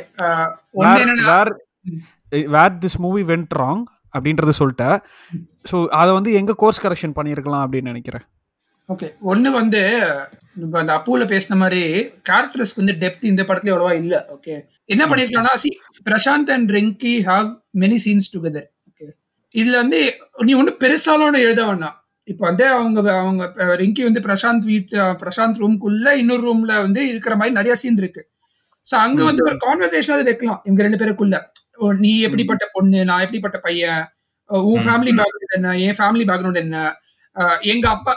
where 2.55 2.79
this 2.83 2.99
movie 3.05 3.23
went 3.31 3.55
wrong 3.61 3.83
அப்படின்றத 4.15 4.53
சொல்லிட்டேன் 4.61 4.97
ஸோ 5.71 5.77
அதை 6.01 6.11
வந்து 6.17 6.31
எங்க 6.39 6.55
கோர்ஸ் 6.63 6.83
கரெக்ஷன் 6.85 7.15
பண்ணியிருக்கலாம் 7.17 7.63
அப்படின்னு 7.65 7.91
நினைக்கிறேன். 7.93 8.25
ஓகே 8.89 9.07
ஒன்று 9.31 9.49
வந்து 9.59 9.81
இப்போ 10.63 10.77
அந்த 10.81 10.91
அப்பூவில் 10.97 11.29
பேசின 11.31 11.57
மாதிரி 11.61 11.81
கேரக்டர்ஸ்க்கு 12.29 12.81
வந்து 12.81 12.95
டெப்த் 13.03 13.23
இந்த 13.29 13.43
படத்துல 13.47 13.71
அவ்வளோவா 13.73 13.93
இல்லை. 14.01 14.19
ஓகே 14.35 14.53
என்ன 14.93 15.03
பண்ணிருக்கலாம்னா 15.09 15.53
see 15.63 15.69
Prashanth 16.09 16.51
and 16.55 16.71
Rinki 16.77 17.13
have 17.29 17.47
many 17.83 17.97
scenes 18.05 18.29
together 18.35 18.67
okay 18.89 19.07
இதுல 19.55 19.75
வந்து 19.83 19.99
நீ 20.47 20.53
ஒன்றும் 20.61 20.79
பெருசாலும் 20.83 21.39
எழுத 21.45 21.63
வேணாம். 21.69 21.95
இப்போ 22.27 22.43
வந்து 22.49 22.65
அவங்க 22.75 22.99
அவங்க 23.23 23.75
ரிங்கி 23.81 24.03
வந்து 24.07 24.21
பிரசாந்த் 24.27 24.63
வீட்டு 24.69 25.01
பிரசாந்த் 25.23 25.59
ரூம்குள்ள 25.63 26.13
இன்னொரு 26.21 26.43
ரூம்ல 26.47 26.73
வந்து 26.85 27.01
இருக்கிற 27.11 27.33
மாதிரி 27.39 27.57
நிறைய 27.59 27.73
சீன் 27.81 27.99
இருக்கு. 28.03 28.21
ஸோ 28.87 28.95
அங்க 29.05 29.19
வந்து 29.29 29.43
ஒரு 29.49 29.57
கான்வர்சேஷன் 29.65 30.25
வைக்கலாம் 30.29 30.61
இவங்க 30.67 30.81
ரெண்டு 30.87 30.99
பேருக்குள்ள. 31.01 31.35
நீ 32.03 32.11
எப்படிப்பட்ட 32.27 32.63
பொண்ணு? 32.75 32.99
நான் 33.09 33.23
எப்படிப்பட்ட 33.25 33.57
பையன்? 33.67 34.01
உன் 34.69 34.83
ஃபேமிலி 34.85 35.11
பேக்ரவுண்ட் 35.19 35.55
என்ன? 35.57 35.69
என் 35.85 35.97
ஃபேமிலி 35.99 36.25
பேக்ரவுண்ட் 36.29 36.61
என்ன? 36.65 36.79
எங்க 37.71 37.85
அப்பா 37.93 38.11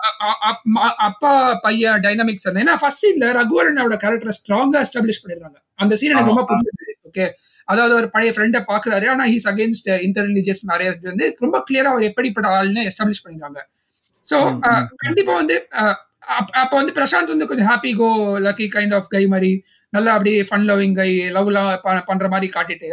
அப்பா 1.08 1.30
பையன் 1.64 2.02
டைனாமிக்ஸ் 2.04 2.48
ஏன்னா 2.62 2.74
ஃபர்ஸ்ட் 2.82 3.04
சீன்ல 3.04 3.28
ரகுவரனோட 3.38 3.94
கேரக்டர் 4.02 4.36
ஸ்ட்ராங்கா 4.38 4.80
எஸ்டாப்ளிஷ் 4.86 5.22
பண்ணிடுறாங்க. 5.22 5.58
அந்த 5.82 5.92
சீன் 6.00 6.12
எனக்கு 6.14 6.32
ரொம்ப 6.32 6.44
பிடிச்சது 6.50 6.94
ஓகே 7.08 7.26
அதாவது 7.68 7.92
ஒரு 8.00 8.06
பழைய 8.12 8.30
ஃப்ரெண்டை 8.34 8.60
பாக்குறாரு. 8.70 9.06
ஆனா 9.14 9.24
he's 9.32 9.48
against 9.52 9.88
inter 10.06 10.26
religious 10.30 10.62
marriage 10.70 11.02
வந்து 11.10 11.26
ரொம்ப 11.44 11.56
கிளியரா 11.68 11.90
அவர் 11.94 12.06
எப்படிப்பட்ட 12.10 12.48
ஆள்னு 12.58 12.84
எஸ்டாப்ளிஷ் 12.90 13.22
பண்ணிடுறாங்க. 13.24 13.58
ஸோ 14.26 14.36
கண்டிப்பா 15.04 15.34
வந்து 15.40 15.56
அப்ப 16.62 16.72
வந்து 16.80 16.94
பிரசாந்த் 16.98 17.32
வந்து 17.34 17.48
கொஞ்சம் 17.50 17.68
happy 17.70 17.90
go 18.00 18.08
lucky 18.46 18.66
kind 18.74 18.94
of 18.96 19.12
guy 19.14 19.22
மாதிரி 19.34 19.52
நல்லா 19.92 20.10
அப்படியே 20.16 20.40
ஃபன் 20.48 20.66
லவ்விங் 20.70 20.96
கை 21.00 21.10
லவ்லாம் 21.36 21.70
பண்ற 22.10 22.26
மாதிரி 22.34 22.48
காட்டிட்டு 22.56 22.90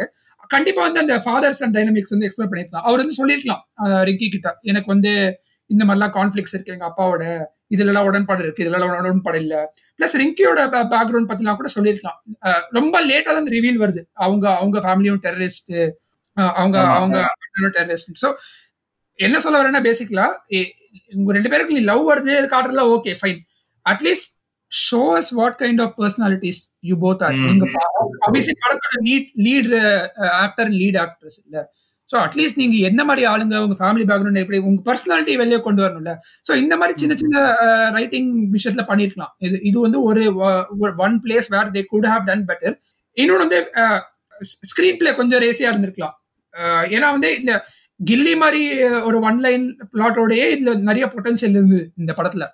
கண்டிப்பா 0.54 0.80
வந்து 0.86 1.02
அந்த 1.04 1.16
ஃபாதர்ஸ் 1.24 1.60
அண்ட் 1.64 1.74
டைனமிக்ஸ் 1.76 2.12
வந்து 2.14 2.26
எக்ஸ்ப்ளோர் 2.28 2.50
பண்ணிருக்கலாம் 2.52 2.86
அவர் 2.88 3.02
வந்து 3.02 3.18
சொல்லிருக்கலாம் 3.20 3.62
ரிக்கி 4.08 4.28
கிட்ட. 4.34 4.48
எனக்கு 4.70 4.88
வந்து 4.94 5.12
இந்த 5.70 5.82
மாதிரிலாம் 5.86 6.14
கான்ஃபிளிக்ஸ் 6.18 6.54
இருக்கு 6.56 6.74
எங்க 6.76 6.86
அப்பாவோட. 6.90 7.24
இதுல 7.74 7.90
எல்லாம் 7.92 8.08
உடன்பாடு 8.10 8.42
இருக்கு 8.44 8.62
இதுல 8.64 8.76
எல்லாம் 8.78 8.92
உடன்பாடு 9.04 9.38
இல்ல. 9.44 9.54
பிளஸ் 9.98 10.16
ரிங்கியோட 10.22 10.60
பேக்ரவுண்ட் 10.92 11.30
பத்திலாம் 11.30 11.58
கூட 11.60 11.70
சொல்லியிருக்கலாம். 11.76 12.18
ரொம்ப 12.78 13.00
லேட்டா 13.08 13.32
தான் 13.38 13.50
ரிவீல் 13.56 13.80
வருது. 13.84 14.02
அவங்க 14.24 14.46
அவங்க 14.60 14.78
ஃபேமிலியும் 14.86 15.20
டெரரிஸ்ட் 15.26 15.74
அவங்க 16.60 16.76
அவங்க 16.98 17.18
டெரரிஸ்ட் 17.78 18.10
ஸோ 18.22 18.30
என்ன 19.18 19.36
சொல்ல 19.44 19.56
வரேன்னா 19.60 19.82
பேசிக்கலா 19.88 20.26
உங்க 21.18 21.30
ரெண்டு 21.36 21.50
பேருக்கு 21.52 21.76
நீ 21.76 21.82
லவ் 21.90 22.02
வருது 22.10 22.32
காட்டுறதுல 22.52 22.82
okay 22.94 23.12
fine 23.20 23.40
at least 23.86 24.30
show 24.72 25.00
us 25.18 25.32
what 25.38 25.56
kind 25.62 25.80
of 25.84 25.94
personalities 26.02 26.60
you 26.88 26.94
both 27.04 27.22
are 27.26 27.36
நீங்க 27.46 27.66
ஆப்வியஸ்லி 28.26 28.54
படத்தோட 28.64 28.98
lead 29.08 29.28
lead 29.46 29.70
actor 30.44 30.70
lead 30.80 30.98
actress 31.04 31.38
இல்ல. 31.44 31.58
ஸோ 32.10 32.16
அட்லீஸ்ட் 32.24 32.58
நீங்க 32.62 32.76
எந்த 32.88 33.02
மாதிரி 33.06 33.22
ஆளுங்க 33.30 33.54
உங்க 33.62 33.76
ஃபேமிலி 33.78 34.04
பேக்ரவுண்ட் 34.10 34.40
எப்படி 34.42 34.58
உங்க 34.68 34.80
பர்சனாலிட்டி 34.88 35.32
வெளியே 35.40 35.58
கொண்டு 35.64 35.82
வரணும்ல. 35.84 36.12
ஸோ 36.48 36.52
இந்த 36.62 36.74
மாதிரி 36.80 36.94
சின்ன 37.02 37.14
சின்ன 37.22 37.38
ரைட்டிங் 37.96 38.28
விஷயத்துல 38.56 38.84
பண்ணிருக்கலாம். 38.90 39.32
இது 39.46 39.56
இது 39.70 39.78
வந்து 39.86 40.00
ஒரு 40.10 40.92
one 41.06 41.16
place 41.24 41.48
where 41.54 41.72
they 41.76 41.82
could 41.94 42.08
have 42.12 42.28
done 42.30 42.44
better 42.50 42.76
இன்னொன்று 43.16 43.44
வந்து 43.46 43.58
ஸ்கிரீன் 44.70 45.00
பிளே 45.00 45.12
கொஞ்சம் 45.18 45.42
ரேசியா 45.46 45.70
இருந்திருக்கலாம். 45.72 46.16
ஏன்னா 46.94 47.08
வந்து 47.16 47.30
இந்த 47.40 47.52
கில்லி 48.00 48.32
மாதிரி 48.42 48.62
ஒரு 49.08 49.18
ஒன் 49.28 49.38
லைன் 49.44 49.64
பிளாட்டோடயே 49.92 50.46
இதுல 50.54 50.72
நிறைய 50.88 51.04
பொட்டன்சியல் 51.12 51.56
இருந்தது 51.58 51.84
இந்த 52.00 52.12
படத்துல. 52.18 52.46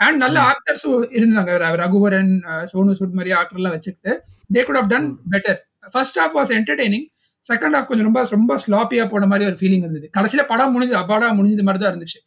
அண்ட் 0.00 0.18
நல்ல 0.22 0.38
ஆக்டர்ஸும் 0.50 1.04
இருந்தாங்க 1.18 1.52
ரகுவரன் 1.82 2.32
சோனு 2.72 2.96
சுட் 2.98 3.16
மாதிரி 3.18 3.32
ஆக்டர்லாம் 3.40 3.74
வச்சுக்கிட்டு. 3.76 4.12
They 4.54 4.60
could 4.68 4.78
have 4.80 4.90
done 4.94 5.08
better 5.32 5.58
first 5.94 6.18
half 6.22 6.36
was 6.38 6.52
entertaining 6.58 7.06
second 7.44 7.76
half 7.76 7.88
கொஞ்சம் 7.88 8.08
ரொம்ப 8.08 8.22
ரொம்ப 8.36 8.54
ஸ்லாப்பியா 8.64 9.04
போன 9.12 9.26
மாதிரி 9.32 9.48
ஒரு 9.50 9.58
ஃபீலிங் 9.60 9.84
இருந்தது. 9.86 10.06
கடைசியில 10.16 10.42
படம் 10.52 10.72
முடிஞ்சு 10.74 10.96
அப்பாடா 11.00 11.28
முடிஞ்சது 11.38 11.66
மாதிரி 11.68 11.82
தான் 11.82 11.92
இருந்துச்சு. 11.92 12.20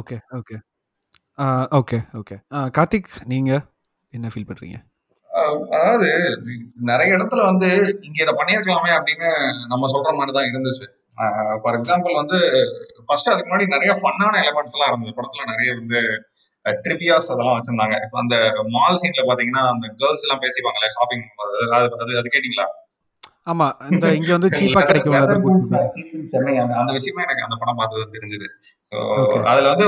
Okay 0.00 0.16
okay. 0.38 0.56
Okay 1.78 1.98
okay. 2.20 2.36
Karthik 2.76 3.10
நீங்க 3.32 3.50
என்ன 4.12 4.30
ஃபீல் 4.32 4.48
பண்றீங்க? 4.48 4.78
அதாவது 5.76 6.08
நிறைய 6.90 7.10
இடத்துல 7.16 7.40
வந்து 7.50 7.68
இங்க 8.06 8.18
இதை 8.24 8.32
பண்ணியிருக்கலாமே 8.38 8.90
அப்படின்னு 8.96 9.28
நம்ம 9.72 9.88
சொல்ற 9.92 10.10
மாதிரி 10.18 10.32
தான் 10.36 10.48
இருந்துச்சு. 10.50 10.86
ஃபார் 11.62 11.76
எக்ஸாம்பிள் 11.78 12.20
வந்து 12.20 12.38
ஃபர்ஸ்ட் 13.06 13.30
அதுக்கு 13.32 13.48
முன்னாடி 13.50 13.66
நிறைய 13.74 13.92
ஃபன்னான 14.00 14.34
எலமெண்ட்ஸ் 14.42 14.76
எல்லாம் 14.76 14.90
இருந்தது. 14.90 15.16
படத்துல 15.18 15.46
நிறைய 15.52 15.70
வந்து 15.80 16.00
ட்ரிபியாஸ் 16.84 17.32
அதெல்லாம் 17.34 17.56
வச்சிருந்தாங்க. 17.56 17.96
இப்போ 18.04 18.18
அந்த 18.22 18.36
மால் 18.76 19.00
சீன்ல 19.02 19.24
பாத்தீங்கன்னா 19.30 19.64
அந்த 19.74 19.86
கேர்ள்ஸ் 20.00 20.24
எல்லாம் 20.26 20.44
பேசிப்பாங்கல்ல 20.44 20.90
ஷாப்பிங் 20.98 21.24
அது 21.78 21.90
அது 22.20 22.34
கேட்டீங்களா? 22.36 22.68
ஆமா 23.50 23.66
இந்த 23.92 24.06
இங்க 24.18 24.30
வந்து 24.36 24.48
சீப்பா 24.58 24.80
கிடைக்கும் 24.88 25.14
அந்த 25.16 25.34
அந்த 26.80 26.90
விஷயமா 26.96 27.20
எனக்கு 27.26 27.44
அந்த 27.46 27.56
படம் 27.60 27.78
பார்த்தது 27.80 28.04
தெரிஞ்சது. 28.16 28.46
Okay. 29.22 29.40
அதுல 29.50 29.70
வந்து 29.72 29.86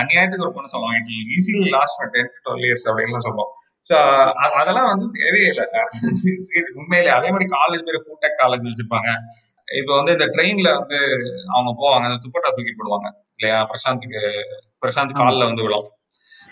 அநியாயத்துக்கு 0.00 0.46
ஒரு 0.46 0.54
பொண்ணு 0.56 0.72
சொல்லுவாங்க 0.72 0.98
it 1.00 1.30
easily 1.36 1.70
last 1.76 1.96
for 1.98 2.12
ten 2.16 2.32
twelve 2.44 2.66
years 2.68 2.86
அப்படின்னு 2.90 3.26
சொல்லுவோம். 3.28 3.52
ஸோ 3.86 3.96
அதெல்லாம் 4.60 4.90
வந்து 4.92 5.06
தேவையே 5.18 5.48
இல்லை. 5.52 5.64
உண்மையிலே 6.80 7.10
அதே 7.18 7.30
மாதிரி 7.34 7.48
காலேஜ் 7.56 7.86
பேர் 7.88 8.04
ஃபுட்டெக் 8.06 8.38
காலேஜ் 8.42 8.66
வச்சிருப்பாங்க. 8.68 9.10
இப்போ 9.80 9.92
வந்து 9.98 10.14
இந்த 10.16 10.26
ட்ரெயின்ல 10.34 10.70
வந்து 10.80 10.98
அவங்க 11.54 11.70
போவாங்க 11.82 12.04
அந்த 12.10 12.18
துப்பட்டா 12.24 12.50
தூக்கி 12.56 12.74
போடுவாங்க. 12.80 13.08
இல்லையா? 13.38 13.58
பிரசாந்துக்கு 13.70 14.22
பிரசாந்த். 14.82 15.18
கால்ல 15.20 15.50
வந்து 15.50 15.66
விழும். 15.66 15.90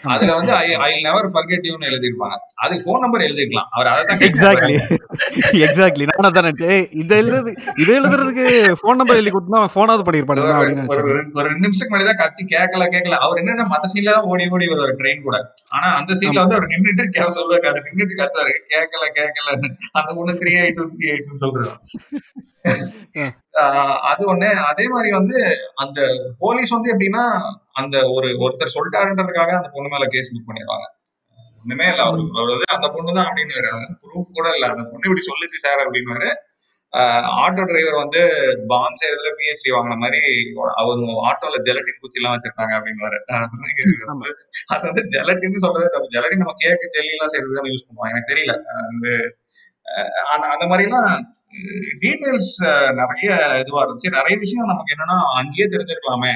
அதுல 0.05 0.33
வந்து 0.37 0.53
ஐ 0.55 0.69
ஐ 0.85 0.93
நெவர் 1.05 1.27
ஃபர்கெட் 1.33 1.67
யூன்னு 1.69 1.89
எழுதிருப்பாங்க 1.89 2.37
அதுக்கு 2.63 2.85
ஃபோன் 2.85 3.03
நம்பர் 3.05 3.25
எழுதிருக்கலாம் 3.27 3.69
அவர் 3.75 3.89
அதை 3.91 4.01
தான் 4.09 4.23
எக்ஸாக்ட்லி 4.29 4.77
எக்ஸாக்ட்லி 5.67 6.05
நினைச்சேன். 6.39 6.71
ஏய், 6.71 6.87
இதை 7.03 7.17
எழுதுறது 7.21 7.51
இதை 7.83 7.93
எழுதுறதுக்கு 7.99 8.47
ஃபோன் 8.81 8.99
நம்பர் 9.01 9.19
எழுதி 9.21 9.33
கொடுத்தா 9.35 9.61
ஃபோனாவது 9.75 10.07
பண்ணிருப்பானு 10.09 10.43
ஒரு 10.95 11.05
ஒரு 11.37 11.45
ரெண்டு 11.49 11.65
நிமிஷத்துக்கு 11.67 11.93
முன்னாடி 11.93 12.09
தான் 12.11 12.21
கத்தி 12.23 12.45
கேட்கல 12.55 12.89
கேட்கல. 12.95 13.21
அவர் 13.27 13.41
என்னன்னா 13.43 13.67
மத்த 13.75 13.93
சீன்ல 13.93 14.17
தான் 14.17 14.29
ஓடி 14.33 14.49
ஓடி 14.57 14.69
வருவார் 14.73 14.99
ட்ரெயின் 15.03 15.25
கூட. 15.29 15.39
ஆனா 15.77 15.87
அந்த 16.01 16.17
சீன்ல. 16.21 16.43
வந்து 16.43 16.59
அவர் 16.59 16.71
நின்னுட்டு 16.75 17.07
கே 17.17 17.29
சொல்லுவாரு 17.39 17.71
அது 17.73 17.87
நின்னுட்டு 17.89 18.21
கத்துவாரு 18.23 18.55
கேட்கல 18.73 19.07
கேட்கலன்னு. 19.21 19.71
அந்த 20.01 20.11
பொண்ணு 20.19 20.35
த்ரீ 20.43 20.55
எயிட் 20.63 20.83
த்ரீ 20.97 21.09
எயிட்னு 21.13 21.43
சொல்றாரு 21.45 21.73
அது 24.11 24.23
ஒண்ணு. 24.33 24.51
அதே 24.71 24.85
மாதிரி 24.89 25.11
வந்து 25.19 25.39
அந்த 25.85 26.01
போலீஸ் 26.39 26.75
வந்து 26.77 26.93
எப்படின்னா 26.95 27.25
அந்த 27.83 27.97
ஒரு 28.17 28.29
ஒருத்தர் 28.45 28.75
சொல்லிட்டாருன்றதுக்காக 28.77 29.53
அந்த 29.59 29.71
பொண்ணு 29.75 29.93
மேல 29.95 30.07
கேஸ் 30.15 30.33
புக் 30.33 30.49
பண்ணிடுவாங்க. 30.49 30.87
ஒண்ணுமே 31.65 31.87
இல்ல. 31.93 32.03
அவரு 32.09 32.23
அந்த 32.77 32.89
பொண்ணு 32.95 33.17
தான் 33.19 33.29
அப்படின்னு 33.29 33.59
ப்ரூஃப் 34.05 34.37
கூட 34.39 34.49
இல்ல. 34.57 34.67
அந்த 34.73 34.85
பொண்ணு 34.85 35.09
இப்படி 35.09 35.25
சொல்லுச்சு 35.31 35.65
சார் 35.67 35.85
அப்படின்னு 35.85 36.33
ஆட்டோ 37.43 37.63
டிரைவர் 37.69 37.97
வந்து 38.01 38.21
பாம் 38.71 38.99
செய்யறதுல 39.01 39.31
பிஹெச்டி 39.39 39.71
வாங்கின 39.75 39.97
மாதிரி 40.03 40.21
அவங்க 40.81 41.15
ஆட்டோல 41.29 41.61
ஜெலட்டின் 41.69 42.01
குச்சி 42.01 42.19
எல்லாம் 42.21 42.35
வச்சிருக்காங்க 42.35 42.75
அப்படின்னு. 42.79 43.21
அது 44.75 44.83
வந்து 44.89 45.05
ஜெலட்டின் 45.15 45.65
சொல்றது 45.65 45.87
ஜெலட்டின் 46.17 46.43
நம்ம 46.43 46.57
கேக்கு 46.65 46.93
ஜெல்லி 46.97 47.15
எல்லாம் 47.17 47.33
செய்யறது 47.33 47.59
தான் 47.59 47.71
யூஸ் 47.73 47.87
பண்ணுவோம். 47.87 48.11
எனக்கு 48.13 48.31
தெரியல. 48.33 48.55
வந்து 48.91 49.13
அந்த 50.33 50.45
அந்த 50.53 50.65
டீட்டெயில்ஸ் 52.05 52.53
நிறைய 53.01 53.31
இதுவா 53.63 53.81
இருந்துச்சு. 53.85 54.17
நிறைய 54.19 54.35
விஷயம் 54.45 54.71
நமக்கு 54.73 54.95
என்னன்னா 54.95 55.17
அங்கேயே 55.41 55.67
தெரிஞ்சிருக்கலாமே 55.75 56.33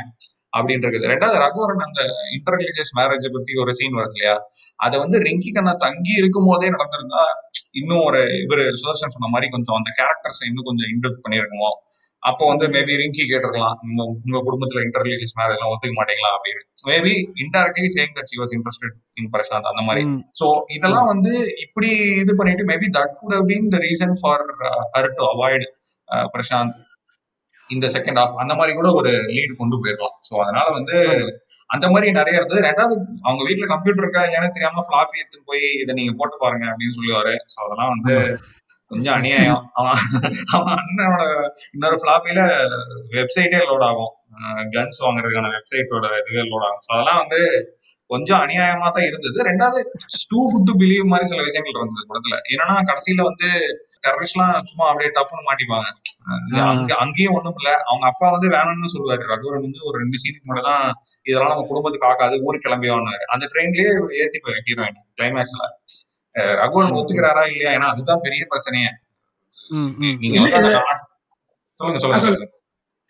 அப்படின்றது. 0.58 0.96
ரெண்டாவது 1.12 1.38
ரகுவரன் 1.44 1.86
அந்த 1.86 2.02
இன்டர் 2.34 2.56
ரிலீஜியஸ் 2.60 2.92
மேரேஜை 2.98 3.30
பத்தி 3.32 3.52
ஒரு 3.62 3.72
சீன் 3.74 3.96
வருது 3.98 4.16
இல்லையா? 4.16 4.36
அதை 4.84 4.96
வந்து 4.98 5.16
ரிங்கி 5.18 5.50
கண்ணா 5.54 5.72
தங்கி 5.84 6.14
இருக்கும் 6.20 6.48
போதே 6.50 6.68
நடந்திருந்தா 6.76 7.22
இன்னும் 7.80 8.04
ஒரு 8.08 8.20
இவர் 8.44 8.62
சுதர்சன் 8.80 9.14
சொன்ன 9.16 9.30
மாதிரி 9.34 9.50
கொஞ்சம் 9.50 9.78
அந்த 9.80 9.92
கேரக்டர்ஸ் 10.00 10.42
இன்னும் 10.48 10.68
கொஞ்சம் 10.70 10.90
இன்டெக்ட் 10.94 11.24
பண்ணியிருக்குமோ? 11.26 11.70
அப்போ 12.26 12.44
வந்து 12.50 12.66
மேபி 12.74 12.94
ரிங்கி 13.00 13.24
கேட்டிருக்கலாம். 13.30 13.76
உங்க 14.24 14.38
குடும்பத்துல 14.46 14.82
இன்டர் 14.86 15.04
ரிலீஜியஸ் 15.06 15.36
மேரேஜ் 15.40 15.56
எல்லாம் 15.56 15.72
ஒத்துக்க 15.72 15.94
மாட்டீங்களா 15.98 16.30
அப்படின்னு. 16.36 16.62
Maybe 16.90 17.12
indirectly 17.42 17.88
saying 17.96 18.12
that 18.16 18.30
she 18.32 18.38
was 18.42 18.54
interested 18.56 18.96
in 19.20 19.30
Prashanth 19.34 19.70
அந்த 19.72 19.82
மாதிரி. 19.88 20.02
சோ 20.40 20.48
இதெல்லாம் 20.76 21.08
வந்து 21.12 21.32
இப்படி 21.64 21.90
இது 22.24 22.34
பண்ணிட்டு 22.34 22.66
maybe 22.72 22.88
that 22.98 23.14
could 23.20 23.34
have 23.38 23.48
been 23.52 23.72
the 23.74 23.80
reason 23.86 24.14
for 24.22 24.44
her 24.96 25.10
to 25.18 25.24
avoid 25.32 25.66
Prashanth 26.34 26.76
இந்த 27.70 27.86
செகண்ட் 27.94 28.18
ஹாஃப் 28.20 28.36
அந்த 28.42 28.54
மாதிரி 28.54 28.72
கூட 28.74 28.88
ஒரு 28.92 29.12
லீடு 29.36 29.52
கொண்டு 29.60 29.76
போயிருக்கலாம் 29.82 30.16
சோ 30.28 30.34
அதனால 30.44 30.66
வந்து. 30.70 30.96
அந்த 31.70 31.86
மாதிரி 31.92 32.08
நிறைய 32.18 32.38
இருந்தது. 32.38 32.60
ரெண்டாவது 32.68 32.94
அவங்க 33.26 33.42
வீட்ல 33.44 33.66
கம்ப்யூட்டர் 33.70 34.04
இருக்கா 34.04 34.22
இல்லையானு 34.26 34.52
தெரியாம 34.56 34.84
ஃபிளாப்பி 34.86 35.20
எடுத்துட்டு 35.20 35.48
போய் 35.50 35.64
இதை 35.82 35.92
நீங்க 35.94 36.12
போட்டு 36.20 36.36
பாருங்க 36.44 36.66
அப்படின்னு 36.72 36.96
சொல்லுவாரு. 36.98 37.32
சோ 37.52 37.56
அதெல்லாம் 37.64 37.92
வந்து. 37.94 38.14
கொஞ்சம் 38.90 39.16
அநியாயம். 39.18 39.62
அவன் 39.78 40.02
அவன் 40.56 40.78
அண்ணனோட 40.82 41.24
இன்னொரு 41.74 41.96
ஃபிளாப்பில 42.00 42.40
வெப்சைட்டே 43.16 43.60
லோட் 43.70 43.86
ஆகும். 43.88 44.12
கன்ஸ் 44.74 45.02
வாங்குறதுக்கான 45.04 45.50
வெப்சைட்டோட 45.56 46.06
இதுவே 46.20 46.44
லோட் 46.50 46.66
ஆகும். 46.68 46.82
ஸோ 46.86 46.90
அதெல்லாம் 46.96 47.20
வந்து 47.22 47.40
கொஞ்சம் 48.10 48.42
அநியாயமா 48.44 48.88
தான் 48.96 49.06
இருந்தது. 49.08 49.38
ரெண்டாவது 49.48 49.78
டூ 50.32 50.40
குட் 50.52 50.68
டு 50.68 50.74
பிலீவ் 50.82 51.10
மாதிரி 51.12 51.30
சில 51.30 51.44
விஷயங்கள் 51.46 51.78
இருந்தது 51.80 52.08
படத்துல. 52.10 52.36
என்னன்னா 52.52 52.76
கடைசியில 52.90 53.24
வந்து 53.30 53.48
டெரரிஸ்ட்லாம் 54.04 54.52
சும்மா 54.68 54.84
அப்படியே 54.90 55.10
டப்புன்னு 55.16 55.48
மாட்டிப்பாங்க. 55.48 55.88
அங்கேயும் 57.02 57.36
ஒண்ணும் 57.38 57.58
இல்ல. 57.60 57.70
அவங்க 57.88 58.04
அப்பா 58.10 58.26
வந்து 58.34 58.48
வேணும்னு 58.54 58.92
சொல்லுவாரு. 58.94 59.22
ரகுவரன் 59.32 59.64
வந்து 59.66 59.80
ஒரு 59.88 59.96
ரெண்டு 60.02 60.20
சீனுக்கு 60.22 60.46
முன்னாடி 60.46 60.64
தான் 60.70 60.84
இதெல்லாம் 61.26 61.52
நம்ம 61.52 61.66
குடும்பத்துக்கு 61.70 62.08
ஆகாது 62.10 62.36
ஊருக்கு 62.46 62.66
கிளம்பியான்னு 62.66 63.16
அந்த 63.34 63.44
ட்ரெயின்லயே 63.54 63.90
இவர் 63.98 64.14
ஏத்தி 64.22 64.40
ஹீரோயின் 64.68 65.00
கிளைமேக்ஸ்ல 65.18 65.64
ரகுவரன் 66.60 66.98
ஒத்துக்கிறாரா 66.98 67.42
இல்லையா? 67.46 67.72
ஏன்னா 67.72 67.88
அதுதான் 67.88 68.20
பெரிய 68.20 68.46
பிரச்சனையே. 68.50 68.90
ம், 69.70 69.92
ம், 69.98 70.16
நீங்க 70.22 70.48
சொல்லுங்க 70.48 70.80
சொல்லுங்க 71.80 72.00
சொல்லு. 72.00 72.20
சொல்லுங்க. 72.20 72.46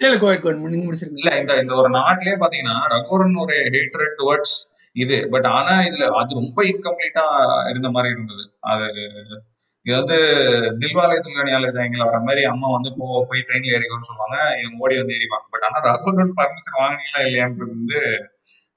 இல்ல 0.00 0.16
கோயட் 0.16 0.42
கோயட் 0.42 0.62
நீங்க 0.66 0.86
முடிச்சிருக்கீங்க 0.86 1.22
இல்ல 1.24 1.40
இந்த 1.40 1.52
இந்த 1.60 1.74
ஒரு 1.74 1.90
நாட்டிலேயே 1.90 2.36
பாத்தீங்கன்னா 2.36 2.76
ரகுவரன் 2.94 3.36
ஒரு 3.36 3.56
ஹேட்ரட் 3.74 4.16
டுவர்ட்ஸ் 4.18 4.56
இது. 4.96 5.28
பட் 5.30 5.46
ஆனா 5.46 5.72
இதுல 5.80 6.08
அது 6.14 6.34
ரொம்ப 6.34 6.62
இன்கம்ப்ளீட்டா 6.64 7.24
இருந்த 7.70 7.90
மாதிரி 7.90 8.14
இருந்தது. 8.14 8.44
அது 8.60 8.86
இது 9.86 9.96
வந்து 9.96 10.16
தில்வாலே 10.78 11.16
துல்கனியால 11.18 11.66
ஜாயங்கள் 11.72 12.06
வர 12.06 12.18
மாதிரி 12.20 12.42
அம்மா 12.44 12.68
வந்து 12.68 12.90
போ 12.98 13.26
போய் 13.28 13.44
ட்ரெயின்ல 13.48 13.74
ஏறிக்கோன்னு 13.76 14.08
சொல்லுவாங்க. 14.08 14.36
இவங்க 14.62 14.84
ஓடி 14.84 14.96
வந்து 14.96 15.16
ஏறிப்பாங்க. 15.16 15.46
பட் 15.50 15.62
ஆனா 15.62 15.78
ரகுவரன் 15.88 16.36
பர்மிஷன் 16.38 16.80
வாங்கினீங்களா 16.80 17.20
இல்லையான்றது 17.26 17.70
வந்து 17.72 18.00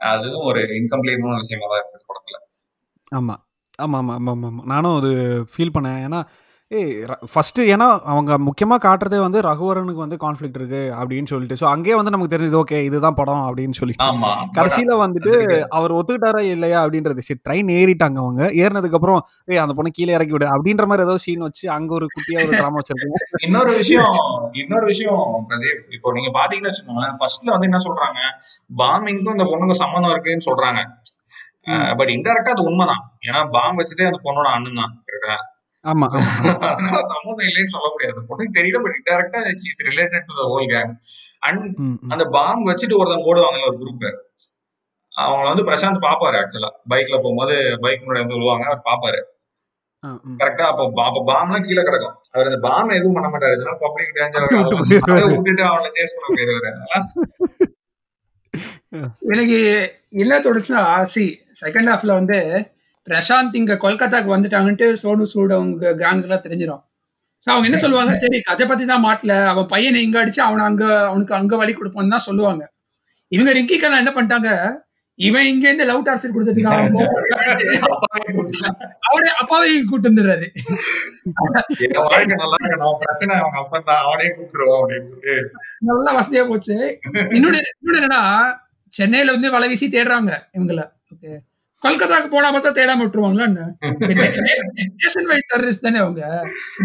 அதுவும் 0.02 0.46
ஒரு 0.46 0.62
இன்கம்ப்ளீட்டான 0.80 1.40
விஷயமா 1.40 1.68
தான் 1.68 1.82
இருக்கு 1.82 2.10
படத்துல. 2.12 2.38
ஆமா. 3.12 3.36
ஆமா 3.80 3.98
ஆமா 4.00 4.14
ஆமா 4.18 4.32
ஆமா 4.34 4.50
ஆமா. 4.52 4.64
நானும் 4.72 5.00
அது 5.00 5.12
ஃபீல் 5.54 5.76
பண்ணேன். 5.76 6.00
ஏன்னா 6.06 6.22
ஏய் 6.72 6.90
ஃபர்ஸ்ட் 7.32 7.60
ஏன்னா 7.74 7.86
அவங்க 8.12 8.32
முக்கியமா 8.48 8.76
காட்டுறதே 8.84 9.20
வந்து 9.24 9.40
ரகுவரனுக்கு 9.48 10.02
வந்து 10.04 10.18
கான்ஃப்ளிக்ட் 10.24 10.58
இருக்கு 10.60 10.82
அப்படின்னு 10.98 11.30
சொல்லிட்டு. 11.32 11.56
ஸோ 11.62 11.66
அங்கேயே 11.72 11.96
வந்து 12.00 12.14
நமக்கு 12.14 12.34
தெரிஞ்சது 12.34 12.60
ஓகே 12.60 12.80
இதுதான் 12.88 13.18
படம் 13.20 13.42
அப்படின்னு 13.46 13.76
but 13.80 14.04
கடைசியில 14.58 14.98
வந்துட்டு 15.02 15.34
அவர் 15.78 15.96
ஒத்துக்கிட்டாரா 15.98 16.42
இல்லையா 16.50 16.80
அப்படின்றது 16.84 17.26
சரி 17.28 17.40
ட்ரெயின் 17.48 17.72
ஏறிட்டாங்க 17.78 18.20
அவங்க. 18.24 18.44
ஏறினதுக்கு 18.62 19.00
அப்புறம் 19.00 19.20
ஏய் 19.48 19.64
அந்த 19.64 19.76
பொண்ணு 19.78 19.96
கீழே 19.98 20.16
இறக்கி 20.18 20.36
விடு 20.36 20.48
அப்படின்ற 20.54 20.86
மாதிரி 20.92 21.08
ஏதோ 21.08 21.18
சீன் 21.26 21.46
வச்சு 21.48 21.66
அங்க 21.78 21.92
ஒரு 22.00 22.08
குட்டியா 22.16 22.40
ஒரு 22.46 22.54
ட்ராமா 22.56 22.80
வச்சிருக்காங்க. 22.82 23.18
இன்னொரு 23.48 23.74
விஷயம் 23.82 24.14
இன்னொரு 24.62 24.88
விஷயம் 24.94 25.20
பிரதீப். 25.50 25.84
இப்போ 25.98 26.14
நீங்க 26.18 26.32
பாத்தீங்கன்னு 26.40 26.72
வச்சுக்கோங்களேன் 26.72 27.18
ஃபர்ஸ்ட்ல 27.22 27.56
வந்து 27.56 27.70
என்ன 27.72 27.82
சொல்றாங்க? 27.88 28.22
பாம்பிங்க்கும் 28.80 29.38
இந்த 29.38 29.48
பொண்ணுக்கு 29.52 29.82
சம்மந்தம் 29.84 30.14
இருக்குன்னு 30.16 30.50
சொல்றாங்க. 30.50 30.82
பட் 32.00 32.12
இன்டெரக்டா 32.16 32.54
அது 32.56 32.68
உண்மைதான். 32.70 33.04
ஏன்னா 33.28 33.42
பாம் 33.56 33.80
வச்சதே 33.80 34.10
அந்த 34.10 34.20
பொண்ணோட 34.26 34.50
அண்ணன் 34.56 34.82
தான் 34.82 34.94
கரெக்டா 35.08 35.38
ஆமா 35.86 36.08
அதனால 36.70 37.02
சம்மந்தம் 37.12 37.48
இல்லைன்னு 37.50 37.74
சொல்ல 37.74 37.90
முடியாது. 37.94 38.20
பொண்ணுக்கு 38.30 38.58
தெரியல 38.58 38.80
but 38.86 38.98
இன்டெரக்டா 38.98 39.42
is 39.70 39.84
related 39.90 40.28
to 40.30 40.36
the 40.40 40.46
whole 40.52 40.68
gang 40.74 40.92
and. 41.48 41.64
அந்த 42.14 42.24
பாம் 42.36 42.68
வச்சுட்டு 42.70 43.00
ஒருத்தவங்க 43.00 43.32
ஓடுவாங்கல்ல 43.32 43.70
ஒரு 43.72 43.80
குரூப் 43.84 44.08
அவங்கள 45.14 45.48
வந்து 45.52 45.66
பிரசாந்த் 45.68 46.06
பாப்பாரு 46.06 46.38
ஆக்சுவலா 46.40 46.70
பைக்ல 46.92 47.16
போகும்போது 47.24 47.56
பைக் 47.84 48.04
முன்னாடி 48.04 48.24
வந்து 48.24 48.38
விழுவாங்க 48.38 48.66
அவர் 48.70 48.88
பாப்பாரு. 48.90 49.20
கரெக்டா 50.42 50.66
அப்போ 50.72 50.84
அப்ப 51.08 51.24
பாம்லாம் 51.30 51.66
கீழே 51.66 51.82
கிடக்கும். 51.84 52.16
அவர் 52.34 52.50
அந்த 52.50 52.60
பாம் 52.68 52.94
எதுவும் 52.98 53.16
பண்ண 53.18 53.30
மாட்டாரு. 53.32 53.56
இதனால 53.58 53.80
பப்ளிக் 53.86 54.14
டேஞ்சர் 54.18 54.46
விட்டுட்டு 55.34 55.64
அவனை 55.70 55.90
சேஸ் 55.98 56.16
பண்ண 56.18 56.30
போயிருவாரு 56.38 56.70
அதெல்லாம் 56.72 57.08
எனக்கு 59.34 59.58
என்ன 60.24 60.40
தோணுச்சுன்னா 60.46 60.84
சி 61.14 61.24
செகண்ட் 61.62 61.90
ஹாஃப்ல 61.92 62.14
வந்து 62.20 62.38
பிரசாந்த் 63.08 63.58
இங்க 63.60 63.74
கொல்கத்தாக்கு 63.84 64.36
வந்துட்டாங்கன்ட்டு 64.36 64.88
சோனு 65.02 65.26
சூட் 65.34 65.54
அவங்க 65.58 65.92
கேங் 66.02 66.24
எல்லாம் 66.28 66.46
தெரிஞ்சிடும் 66.46 66.84
ஸோ 67.44 67.50
அவங்க 67.52 67.68
என்ன 67.70 67.80
சொல்லுவாங்க? 67.84 68.14
சரி 68.22 68.38
கஜபதி 68.48 68.86
தான் 68.92 69.06
மாட்டல. 69.06 69.34
அவன் 69.52 69.68
பையனை 69.74 70.00
இங்க 70.06 70.18
அடிச்சு 70.22 70.42
அவனை 70.48 70.64
அங்க 70.70 70.84
அவனுக்கு 71.10 71.34
அங்க 71.38 71.54
வழி 71.62 71.74
கொடுப்போம்னு 71.74 72.14
தான் 72.16 72.28
சொல்லுவாங்க. 72.28 72.64
இவங்க 73.32 73.52
ரிங்கி 73.58 73.76
கண்ணா 73.78 74.02
என்ன 74.04 74.12
பண்ணிட்டாங்க? 74.16 74.50
இவன் 75.20 75.48
இங்க 75.52 75.66
இருந்து 75.68 75.88
லவ் 75.90 76.04
டார்ச்சர் 76.08 76.34
கொடுத்துட்டு 76.36 76.66
அவன் 79.10 79.30
அப்பாவே 79.42 79.72
கூட்டு 79.92 80.10
வந்துடுறாரு. 80.10 80.48
நல்லா 85.90 86.12
வசதியா 86.20 86.44
போச்சு. 86.52 86.78
இன்னொன்னு 87.38 87.62
என்னன்னா 88.00 88.24
சென்னையில 88.94 89.34
வந்து 89.36 89.50
வலை 89.56 89.68
வீசி 89.72 89.88
தேடுறாங்க 89.96 90.32
இவங்கள. 90.58 90.82
ஓகே 91.14 91.32
கொல்கத்தாக்கு 91.82 92.30
போனா 92.32 92.48
பார்த்தா 92.54 92.72
தேடாம 92.78 93.04
விட்டுருவாங்களா 93.04 93.46
நேஷன் 95.02 95.28
வைட் 95.32 95.50
டெரரிஸ்ட் 95.52 95.86
தானே 95.86 96.00
அவங்க. 96.06 96.22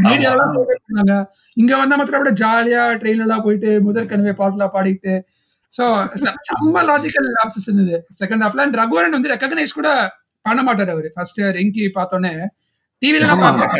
மீடியாலாம் 0.05 0.53
சொன்னாங்க 0.87 1.14
இங்க 1.57 1.73
வந்தா 1.81 1.97
மாத்திரம் 2.01 2.21
அப்படியே 2.21 2.38
ஜாலியா 2.43 2.83
ட்ரெயின்ல 3.01 3.27
எல்லாம் 3.27 3.45
போயிட்டு 3.47 3.71
முதற் 3.87 4.11
கனவே 4.12 4.35
பாட்டுலாம் 4.40 4.75
பாடிட்டு. 4.77 5.14
சோ 5.73 5.85
செம்ம 6.49 6.85
லாஜிக்கல் 6.90 7.29
ஆப்சஸ் 7.45 7.69
இருந்தது 7.69 7.97
செகண்ட் 8.21 8.45
ஹாஃப்ல 8.47 8.64
அண்ட் 8.67 8.79
ரகுவரன் 8.83 9.17
வந்து 9.17 9.33
ரெக்கக்னைஸ் 9.35 9.79
கூட 9.81 9.88
பண்ண 10.45 10.61
மாட்டாரு 10.69 10.93
அவரு. 10.95 11.09
ஃபர்ஸ்ட் 11.17 11.40
ரெங்கி 11.59 11.85
பார்த்தோன்னே 11.99 12.33
டிவில 13.03 13.25
எல்லாம். 13.27 13.43
பார்க்கலாம் 13.45 13.73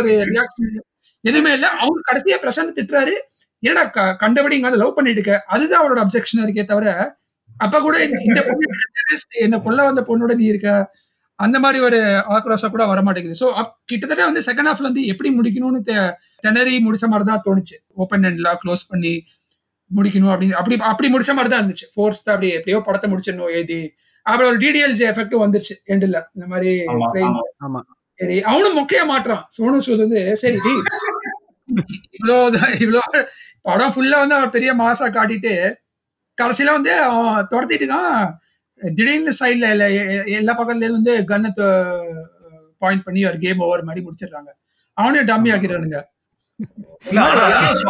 ஒரு 0.00 0.10
ரியாக்ஷன் 0.32 0.70
எதுவுமே 1.24 1.50
இல்ல. 1.56 1.66
அவர் 1.84 2.06
கடைசியா 2.08 2.36
பிரசாந்த் 2.44 2.76
திட்டுறாரு. 2.78 3.14
ஏன்னா 3.62 3.82
க- 3.94 4.14
கண்டபடி 4.20 4.56
இங்க 4.58 4.70
லவ் 4.76 4.96
பண்ணிட்டு 4.96 5.20
இருக்க 5.20 5.34
அதுதான் 5.54 5.80
அவரோட 5.82 6.00
அப்செக்ஷனா 6.04 6.44
இருக்கே 6.46 6.64
தவிர 6.70 6.88
அப்ப 7.56 7.76
கூட 7.80 7.96
இந்த- 8.06 8.44
பொண்ணு 8.48 8.66
என்ன 9.40 9.56
கொல்ல 9.64 9.80
வந்த 9.86 10.02
பொண்ணோட 10.08 10.32
நீ 10.38 10.46
இருக்க? 10.50 10.70
அந்த 11.38 11.56
மாதிரி 11.62 11.78
ஒரு 11.86 11.98
ஆக்ரோஷம் 12.34 12.72
கூட 12.72 12.84
வர 12.88 13.00
மாட்டேங்குது 13.04 13.38
ஸோ 13.40 13.46
கிட்டத்தட்ட 13.90 14.22
வந்து 14.26 14.42
செகண்ட் 14.48 14.68
ஹாஃப்ல 14.70 14.88
வந்து 14.88 15.02
எப்படி 15.12 15.28
முடிக்கணும்னு 15.36 15.80
திணறி 16.44 16.74
முடிச்ச 16.84 17.04
மாதிரி 17.10 17.26
தான் 17.28 17.42
தோணுச்சு. 17.46 17.76
ஓப்பன் 17.96 18.26
எண்ட்ல 18.28 18.50
க்ளோஸ் 18.62 18.82
பண்ணி 18.90 19.12
முடிக்கணும் 19.90 20.32
அப்படின்னு 20.32 20.58
அப்படி 20.60 20.76
அப்படி 20.90 21.08
முடிச்ச 21.12 21.32
மாதிரி 21.36 21.50
தான் 21.52 21.62
இருந்துச்சு. 21.62 21.86
ஃபோர்ஸ் 21.94 22.22
தான் 22.24 22.34
அப்படி 22.34 22.50
எப்படியோ 22.58 22.80
படத்தை 22.86 23.08
முடிச்சிடணும் 23.12 23.54
எழுதி 23.56 23.80
அப்புறம் 24.26 24.50
ஒரு 24.50 24.58
டிடிஎல்ஜி 24.62 25.04
எஃபெக்ட் 25.10 25.36
வந்துருச்சு 25.42 25.76
எண்டில் 25.92 26.18
இந்த 26.36 26.46
மாதிரி 26.52 26.72
அவனும் 28.46 28.76
மொக்கையா 28.78 29.04
மாட்டுறான். 29.10 29.42
சோனு 29.54 29.78
சூத் 29.84 30.04
வந்து 30.04 30.20
சரி 30.42 30.58
டேய், 31.78 31.98
இவ்வளோ 32.16 32.36
இவ்வளோ 32.84 33.02
படம் 33.68 33.94
ஃபுல்லா 33.94 34.18
வந்து 34.22 34.36
அவன் 34.38 34.54
பெரிய 34.56 34.70
மாசா 34.82 35.06
காட்டிட்டு 35.16 35.54
கடைசியில 36.38 36.74
வந்து 36.76 36.92
அவன் 37.06 37.48
துரத்திட்டு 37.50 37.84
இருக்கான். 37.84 38.20
திடீர்னு 38.80 39.32
சைட்ல 39.40 39.66
எல்லா 40.38 40.52
பக்கத்துல 40.60 40.96
வந்து 40.98 41.14
கன்னை 41.30 41.50
பாயிண்ட் 42.82 43.04
பண்ணி 43.06 43.20
ஒரு 43.30 43.38
கேம் 43.44 43.64
ஓவர் 43.66 43.88
மாதிரி 43.88 44.04
முடிச்சிடுறாங்க. 44.06 44.50
அவனையும் 44.96 45.28
டம்மி 45.30 45.52
ஆக்கிடுறானுங்க. 45.54 45.98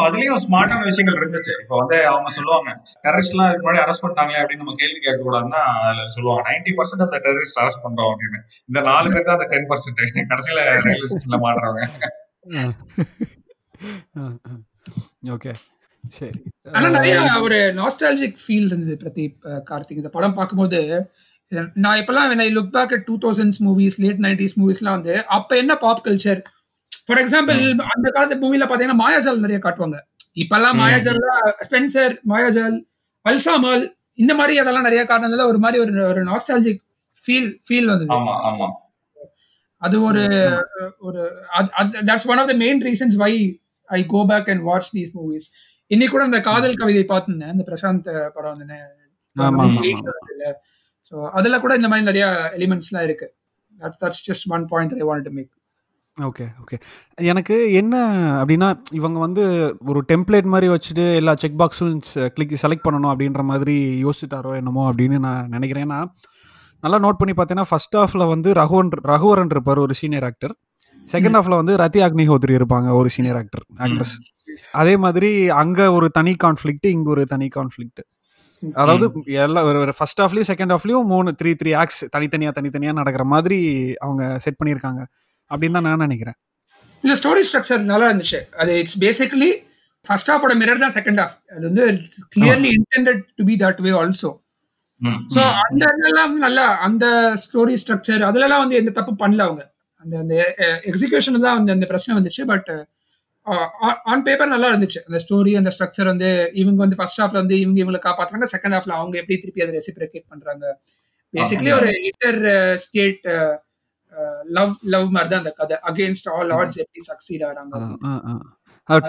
அதுலயும் 0.05 0.43
ஸ்மார்ட்டான 0.45 0.85
விஷயங்கள் 0.89 1.19
இருந்துச்சு. 1.21 1.53
இப்போ 1.63 1.77
வந்து 1.81 1.97
அவங்க 2.11 2.29
சொல்லுவாங்க 2.37 2.71
டெரரிஸ்ட் 3.05 3.35
எல்லாம் 3.35 3.49
இதுக்கு 3.51 3.67
முன்னாடி 3.67 3.83
அரெஸ்ட் 3.85 4.05
பண்ணிட்டாங்களே 4.05 4.41
அப்படின்னு 4.43 4.63
நம்ம 4.65 4.75
கேள்வி 4.83 4.99
கேட்க 5.07 5.21
கூடாதுன்னா 5.25 5.63
அதுல 5.87 6.05
சொல்லுவாங்க 6.17 6.43
நைன்டி 6.49 6.73
பர்சன்ட் 6.79 7.05
அந்த 7.07 7.19
டெரரிஸ்ட் 7.27 7.61
அரெஸ்ட் 7.63 7.85
பண்றோம் 7.87 8.13
அப்படின்னு. 8.13 8.41
இந்த 8.71 8.81
நாலு 8.91 9.11
பேர் 9.15 9.27
தான் 9.29 9.39
அந்த 9.39 9.49
டென் 9.55 9.69
பர்சன்ட் 9.73 10.01
கடைசியில 10.33 10.65
ரயில்வே 10.87 11.11
ஸ்டேஷன்ல 11.13 11.41
மாட்டுறவங்க 11.47 12.09
ஓகே 15.35 15.53
சரி. 16.13 16.39
ஆனா 16.73 16.87
நிறைய 16.95 17.15
ஒரு 17.47 17.59
நாஸ்டாலஜிக் 17.79 18.39
ஃபீல் 18.43 18.69
இருந்தது 18.69 18.95
பிரதீப் 19.03 19.37
அஹ், 19.49 19.63
கார்த்திக். 19.69 20.01
இந்த 20.01 20.11
படம் 20.15 20.37
பார்க்கும்போது 20.39 20.79
நான் 21.77 21.99
இப்பெல்லாம் 22.01 22.29
when 22.31 22.43
I 22.43 22.51
look 22.51 22.73
back 22.75 22.93
at 22.93 23.03
two 23.07 23.15
thousands 23.23 23.61
movies 23.63 23.97
late 24.03 24.21
nineties 24.25 24.55
மூவிஸ்லாம் 24.59 24.97
வந்து 24.97 25.15
அப்ப 25.37 25.57
என்ன 25.59 25.73
பாப் 25.79 26.03
கல்ச்சர் 26.05 26.41
ஃபார் 27.01 27.21
எக்ஸாம்பிள் 27.23 27.61
அந்த 27.93 28.07
காலத்து 28.11 28.37
மூவில 28.45 28.69
பாத்தீங்கன்னா 28.69 29.01
மாயாஜால் 29.01 29.43
நிறைய 29.45 29.59
காட்டுவாங்க. 29.61 29.99
இப்பெல்லாம். 30.37 30.77
மாயாஜால் 30.81 31.21
ஸ்பென்சர் 31.65 32.15
மாயாஜால் 32.31 32.77
அல்சாமல் 33.27 33.83
இந்த 34.19 34.33
மாதிரி 34.35 34.55
அதெல்லாம் 34.59 34.87
நிறைய 34.89 35.03
காட்டினதுல 35.05 35.47
ஒரு 35.51 35.59
மாதிரி 35.59 35.81
ஒரு 35.85 36.05
ஒரு 36.11 36.23
நாஸ்டாலஜிக் 36.29 36.81
ஃபீல் 37.17 37.51
ஃபீல் 37.65 37.91
வந்தது. 37.91 38.11
ஆமா 38.17 38.35
ஆமா. 38.49 38.69
அது 39.83 39.97
ஒரு 40.03 40.23
ஒரு 41.01 41.21
that's 42.09 42.29
one 42.31 42.41
of 42.41 42.51
the 42.51 42.57
main 42.59 42.81
reasons 42.87 43.17
why 43.17 43.33
I 43.91 44.07
go 44.07 44.27
back 44.27 44.51
and 44.51 44.63
watch 44.63 44.91
these 44.97 45.13
movies 45.19 45.49
இன்னைக்கு 45.87 46.15
கூட 46.15 46.25
அந்த 46.25 46.41
காதல் 46.41 46.75
கவிதை 46.75 47.05
பார்த்துருந்தேன் 47.05 47.53
இந்த 47.53 47.65
பிரசாந்த் 47.71 48.09
படம் 48.35 48.59
வந்து. 48.59 48.79
ஸோ 51.13 51.27
அதுல 51.29 51.61
கூட 51.61 51.75
இந்த 51.75 51.89
மாதிரி 51.89 52.07
நிறைய 52.07 52.27
எலிமெண்ட்ஸ்லாம் 52.59 53.03
இருக்கு. 53.03 53.29
That's 54.03 54.25
just 54.29 54.47
one 54.51 54.67
point 54.67 54.95
I 54.95 55.07
want 55.09 55.27
to 55.29 55.31
make 55.31 55.51
okay 56.17 56.45
okay 56.63 56.77
எனக்கு 57.17 57.73
என்ன 57.73 57.97
அப்படின்னா 58.41 58.69
இவங்க 58.91 59.19
வந்து 59.19 59.43
ஒரு 59.87 60.01
டெம்ப்ளேட் 60.09 60.45
மாதிரி 60.45 60.69
வச்சுட்டு 60.69 61.15
எல்லா 61.15 61.35
செக் 61.35 61.59
பாக்ஸும் 61.61 62.01
கிளிக் 62.29 62.55
செலக்ட் 62.63 62.87
பண்ணணும் 62.89 63.13
அப்படின்ற 63.13 63.43
மாதிரி 63.43 64.03
யோசிச்சுட்டாரோ 64.05 64.57
என்னமோ 64.57 64.93
அப்படின்னு 64.93 65.19
நான் 65.19 65.49
நினைக்கிறேன். 65.49 65.93
நல்லா 66.85 66.99
நோட் 66.99 67.21
பண்ணி 67.21 67.35
பார்த்தீங்கன்னா 67.35 67.71
ஃபர்ஸ்ட் 67.71 67.97
ஹாஃப்ல 67.97 68.27
வந்து 68.29 68.53
ரகுவன் 68.53 68.91
ரகுவரன் 69.05 69.51
இருப்பார் 69.51 69.79
ஒரு 69.79 69.95
சீனியர் 69.95 70.25
ஆக்டர் 70.25 70.55
செகண்ட் 71.11 71.37
ஹாஃப்ல 71.39 71.59
வந்து 71.61 71.75
ரத்தி 71.83 72.01
அக்னிஹோத்ரி 72.07 72.55
இருப்பாங்க 72.59 72.89
ஒரு 73.01 73.09
சீனியர் 73.15 73.39
ஆக்டர் 73.41 73.65
ஆக்ட்ரஸ் 73.85 74.15
அதே 74.81 74.95
மாதிரி 75.05 75.31
அங்க 75.63 75.81
ஒரு 75.97 76.07
தனி 76.19 76.33
கான்ஃப்ளிக்ட் 76.45 76.89
இங்க 76.95 77.09
ஒரு 77.15 77.25
தனி 77.33 77.49
கான்ஃப்ளிக்ட் 77.57 78.03
அதாவது 78.63 79.07
எல்லா 79.45 79.61
ஒரு 79.83 79.95
ஃபர்ஸ்ட் 79.99 80.21
ஹாஃப்லயும் 80.23 80.49
செகண்ட் 80.51 80.73
ஹாஃப்லயும் 80.75 81.07
மூணு 81.13 81.31
த்ரீ 81.41 81.51
த்ரீ 81.61 81.71
ஆக்ஸ் 81.83 82.01
தனித்தனியா 82.15 82.51
தனித்தனியா 82.59 82.93
நடக்கிற 83.01 83.25
மாதிரி 83.35 83.59
அவங்க 84.05 84.23
செட் 84.45 84.59
பண்ணியிருக்காங்க. 84.61 85.03
அப்படின்னு 85.51 85.77
தான் 85.79 85.87
நான் 85.89 86.05
நினைக்கிறேன். 86.07 86.37
இந்த 87.05 87.15
ஸ்டோரி 87.21 87.43
ஸ்ட்ரக்சர் 87.49 87.83
நல்லா 87.93 88.07
இருந்துச்சு. 88.11 88.41
அது 88.61 88.73
இட்ஸ் 88.83 88.99
பேசிக்கலி 89.05 89.51
ஃபர்ஸ்ட் 90.07 90.31
ஹாஃபோட 90.33 90.53
மிரர் 90.61 90.83
தான் 90.85 90.95
செகண்ட் 90.99 91.21
ஹாஃப் 91.23 91.35
அது 91.55 91.65
வந்து 91.69 91.85
clearly 92.35 92.71
intended 92.79 93.23
to 93.39 93.45
be 93.51 93.57
that 93.65 93.81
way 93.87 93.93
also 94.03 94.31
so. 95.35 95.43
அந்த 95.67 95.85
இதெல்லாம் 95.99 96.35
நல்லா 96.45 96.65
அந்த 96.87 97.05
ஸ்டோரி 97.45 97.77
ஸ்ட்ரக்சர் 97.83 98.23
அதுலலாம் 98.29 98.63
வந்து 98.65 98.79
எந்த 98.81 98.93
தப்பும் 98.99 99.21
பண்ணல 99.23 99.47
அவங்க. 99.49 99.63
அந்த 100.01 100.15
அந்த 100.23 100.35
எக்ஸிகியூஷன் 100.91 101.45
தான் 101.47 101.59
வந்து 101.59 101.75
அந்த 101.77 101.87
பிரச்சனை 101.91 102.15
வந்துச்சு 102.19 102.45
பட் 102.53 102.71
ஆன் 104.13 104.25
பேப்பர் 104.27 104.53
நல்லா 104.55 104.69
இருந்துச்சு. 104.73 105.01
அந்த 105.09 105.19
ஸ்டோரி 105.25 105.53
அந்த 105.61 105.71
ஸ்ட்ரக்சர் 105.75 106.11
வந்து 106.13 106.29
இவங்க 106.63 106.81
வந்து 106.85 106.99
ஃபர்ஸ்ட் 107.01 107.21
ஹாஃப்ல 107.23 107.39
வந்து 107.43 107.57
இவங்க 107.63 107.79
இவங்களை 107.83 108.01
காப்பாத்துறாங்க 108.07 108.49
செகண்ட் 108.55 108.77
ஹாஃப்ல 108.77 108.95
அவங்க 108.99 109.17
எப்படி 109.23 109.37
திருப்பி 109.43 109.65
அதை 109.65 109.75
ரெசிப்ரிகேட் 109.79 110.31
பண்றாங்க. 110.33 110.65
பேசிக்கலி 111.35 111.73
ஒரு 111.79 111.91
இன்டர் 112.09 112.41
ஸ்டேட் 112.85 113.27
லவ் 114.57 114.73
லவ் 114.95 115.07
மாதிரி 115.17 115.31
தான் 115.33 115.43
அந்த 115.43 115.53
கதை. 115.61 115.77
அகேன்ஸ்ட் 115.91 116.29
ஆல் 116.35 116.53
ஆட்ஸ் 116.59 116.81
எப்படி 116.85 117.03
சக்சீட் 117.11 117.45
ஆகிறாங்க 117.49 118.39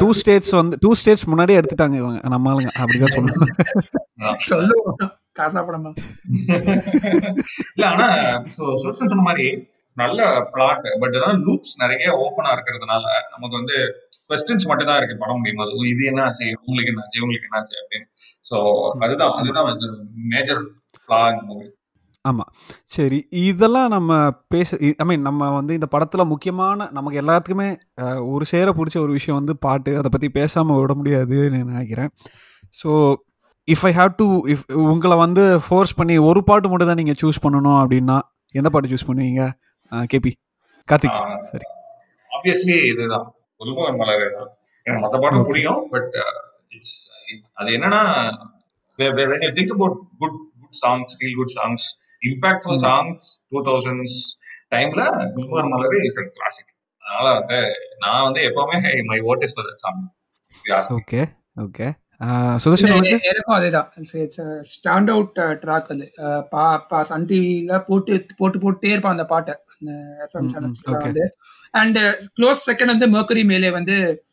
டூ 0.01 0.07
ஸ்டேட்ஸ் 0.19 0.53
வந்து 0.59 0.75
டூ 0.83 0.89
ஸ்டேட்ஸ் 0.99 1.27
முன்னாடியே 1.31 1.59
எடுத்துட்டாங்க 1.59 1.95
இவங்க. 2.01 2.19
நம்ம 2.33 2.51
ஆளுங்க. 2.51 2.71
அப்படிதான் 2.81 3.15
சொல்லுவாங்க. 3.17 3.47
சொல்லுவோம். 4.49 4.97
காசா 5.39 5.61
படமா 5.67 5.91
இல்ல 7.75 7.85
ஆனா 7.91 8.07
சொன்ன 9.01 9.21
மாதிரி 9.27 9.45
நல்ல 9.97 10.19
பிளாட் 10.53 10.85
பட் 11.01 11.15
அதான் 11.17 11.41
லூப்ஸ் 11.47 11.75
நிறைய 11.83 12.05
ஓப்பனா 12.23 12.51
இருக்கிறதுனால 12.55 13.03
நமக்கு 13.33 13.55
வந்து 13.59 13.77
கொஸ்டின்ஸ் 14.29 14.67
மட்டும் 14.69 14.89
தான் 14.89 14.99
இருக்கு 14.99 15.15
படம் 15.17 15.39
முடியும் 15.39 15.63
அது 15.63 15.89
இது 15.93 16.03
என்ன 16.11 16.21
ஆச்சு? 16.27 16.47
உங்களுக்கு 16.67 16.91
என்ன 16.93 17.03
ஆச்சு? 17.05 17.21
உங்களுக்கு 17.23 17.47
என்ன 17.47 17.59
ஆச்சு? 17.59 17.75
அப்படின்னு. 17.81 18.07
ஸோ 18.49 18.55
அதுதான் 19.05 19.35
அதுதான் 19.39 19.69
மேஜர் 20.33 20.61
ஃபிளா 21.01 21.21
இந்த 21.33 21.43
மூவி 21.51 21.67
சரி 22.95 23.19
இதெல்லாம் 23.49 23.89
நம்ம 23.93 24.11
பேச 24.53 24.77
ஐ 25.01 25.05
மீன் 25.09 25.23
நம்ம 25.27 25.47
வந்து 25.57 25.73
இந்த 25.77 25.87
படத்தில் 25.93 26.29
முக்கியமான 26.31 26.87
நமக்கு 26.97 27.17
எல்லாத்துக்குமே 27.21 27.69
ஒரு 28.33 28.45
சேர 28.51 28.67
பிடிச்ச 28.79 28.97
ஒரு 29.05 29.11
விஷயம் 29.17 29.39
வந்து 29.39 29.53
பாட்டு. 29.65 29.91
அதை 29.99 30.09
பற்றி 30.15 30.29
பேசாமல் 30.39 30.79
விட 30.81 30.93
முடியாதுன்னு 30.99 31.61
நினைக்கிறேன். 31.71 32.11
So 32.81 32.89
if 33.67 33.85
I 33.89 33.91
have 33.99 34.11
to 34.21 34.27
if 34.53 34.63
உங்களை 34.93 35.17
வந்து 35.25 35.43
ஃபோர்ஸ் 35.65 35.97
பண்ணி 35.99 36.17
ஒரு 36.29 36.43
பாட்டு 36.49 36.69
மட்டும் 36.73 36.91
தான் 36.91 37.01
நீங்கள் 37.01 37.19
சூஸ் 37.23 37.43
பண்ணணும் 37.45 37.79
அப்படின்னா 37.81 38.19
எந்த 38.55 38.69
பாட்டு 38.73 38.91
சூஸ் 38.93 39.07
பண்ணுவீங்க? 39.09 39.43
கேபி. 40.11 40.31
கார்த்திக். 40.87 41.17
சரி. 41.49 41.65
ஆப்வியஸ்லி 42.31 42.77
இதுதான். 42.91 43.25
புதுமுக 43.61 43.89
மலர் 43.97 44.23
தான். 44.37 44.51
எனக்கு 44.85 45.01
மத்த 45.03 45.17
பாட்டும். 45.23 45.47
புரியும் 45.49 45.81
பட் 45.91 46.15
அது 47.55 47.69
என்னன்னா 47.77 48.01
think 49.57 49.73
about 49.75 49.97
good 50.19 50.37
good 50.61 50.77
songs 50.81 51.13
feel 51.17 51.35
good 51.35 51.55
songs 51.57 51.85
impactful 52.21 52.75
Mm. 52.75 52.83
Songs 52.85 53.23
two 53.51 53.59
thousands 53.67 54.17
டைம்ல 54.69 55.03
புதுமுக 55.33 55.63
மலர் 55.71 55.95
இஸ் 56.01 56.19
அ 56.19 56.25
கிளாசிக் 56.29 56.69
அதனால 57.03 57.27
வந்து 57.37 57.57
நான் 57.99 58.25
வந்து 58.27 58.41
எப்பவுமே 58.49 58.77
my 59.09 59.19
vote 59.31 59.43
is 59.47 59.55
for 59.55 59.67
that 59.69 59.81
song 59.85 60.01
okay 60.97 61.21
okay 61.63 61.87
Sudarshan 62.65 63.19
எனக்கும் 63.21 63.55
அதேதான். 63.55 64.63
ஸ்டாண்ட் 64.63 65.09
அவுட் 65.09 65.35
ட்ராக் 65.35 65.91
அது. 65.91 66.11
பா- 66.51 67.01
சன் 67.01 67.25
டிவில 67.25 67.83
போட்டு 67.87 68.25
போட்டு 68.37 68.59
போட்டே 68.59 68.89
இருப்பான் 68.89 69.11
அந்த 69.11 69.25
பாட்டை. 69.25 69.55
அந்த 69.79 69.91
எஃப்எம். 70.33 70.97
வந்து. 70.97 71.35
அண்ட் 71.71 71.97
க்ளோஸ் 72.37 72.71
செகண்ட் 72.71 72.85
வந்து 72.85 73.07
மெர்க்கரி 73.07 73.45
மேலே 73.45 73.69
வந்து 73.69 74.23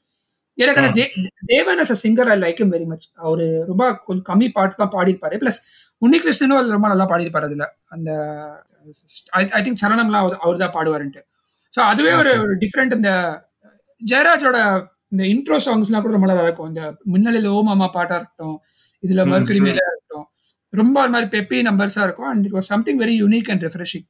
எனக்கு 0.54 0.80
அந்த 0.80 1.10
Devan 1.46 1.78
as 1.78 1.90
a 1.90 2.08
singer 2.08 2.40
I 2.40 2.52
like 2.52 2.66
very 2.66 2.86
much 2.86 3.08
அவரு 3.14 3.64
ரொம்ப 3.66 3.96
கொஞ்சம் 3.96 4.40
கம்மி 4.40 4.48
பாட்டு 4.52 4.74
தான் 4.76 4.90
பாடியிருப்பாரு. 4.90 5.34
பிளஸ் 5.34 5.60
உன்னிகிருஷ்ணனும் 6.02 6.58
அது 6.58 6.70
ரொம்ப 6.70 6.88
நல்லா 6.88 7.08
பாடியிருப்பாரு 7.08 7.42
அதுல. 7.42 7.74
அந்த 7.88 8.10
ஐ 9.28 9.44
திங்க் 9.44 9.84
சரணம்லாம் 9.86 10.30
அவர் 10.30 10.56
தான் 10.56 10.72
பாடுவாருன்ட்டு. 10.72 11.22
ஸோ 11.76 11.80
அதுவே. 11.80 12.12
ஒரு 12.12 12.58
டிஃப்ரெண்ட் 12.58 12.94
இந்த 12.94 13.10
ஜெயராஜோட 14.12 14.86
இந்த 15.12 15.22
இன்ட்ரோ 15.32 15.56
சாங்ஸ்லாம் 15.66 16.04
கூட 16.04 16.12
ரொம்ப 16.12 16.28
நல்லா 16.30 16.44
இருக்கும் 16.46 16.68
இந்த 16.68 16.82
முன்னணியில் 17.12 17.48
ஓ 17.50 17.58
மாமா 17.62 17.86
பாட்டா 17.94 18.16
இருக்கட்டும் 18.18 18.56
இதுல 19.02 19.22
ம், 19.24 19.30
மர்க்கரி 19.32 19.60
ம். 19.60 19.66
மேல 19.66 19.80
இருக்கட்டும் 19.84 20.26
ரொம்ப 20.72 20.96
ஒரு 21.02 21.10
மாதிரி 21.10 21.28
பெப்பி 21.34 21.58
நம்பர்ஸா 21.68 22.02
இருக்கும். 22.06 22.30
And 22.30 22.46
it 22.46 22.56
was 22.56 22.70
something 22.72 22.98
very 23.02 23.14
unique 23.20 23.50
and 23.52 23.64
refreshing 23.66 24.06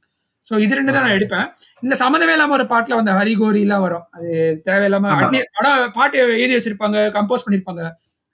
so 0.46 0.56
இது 0.64 0.76
ரெண்டு 0.78 0.92
தான் 0.92 1.04
நான் 1.06 1.16
எடுப்பேன். 1.16 1.46
இல்ல 1.82 1.94
சம்மந்தமே 2.02 2.34
இல்லாம 2.36 2.54
ஒரு 2.56 2.66
பாட்டுல 2.70 2.96
வந்து 2.96 3.12
ஹரிகோரி 3.16 3.62
எல்லாம் 3.66 3.82
வரும். 3.86 4.04
அது 4.16 4.28
தேவையில்லாம 4.68 5.08
படம் 5.56 5.92
பாட்டு 5.96 6.16
எழுதி 6.36 6.54
வச்சிருப்பாங்க 6.56 6.98
கம்போஸ் 7.16 7.44
பண்ணிருப்பாங்க. 7.46 7.82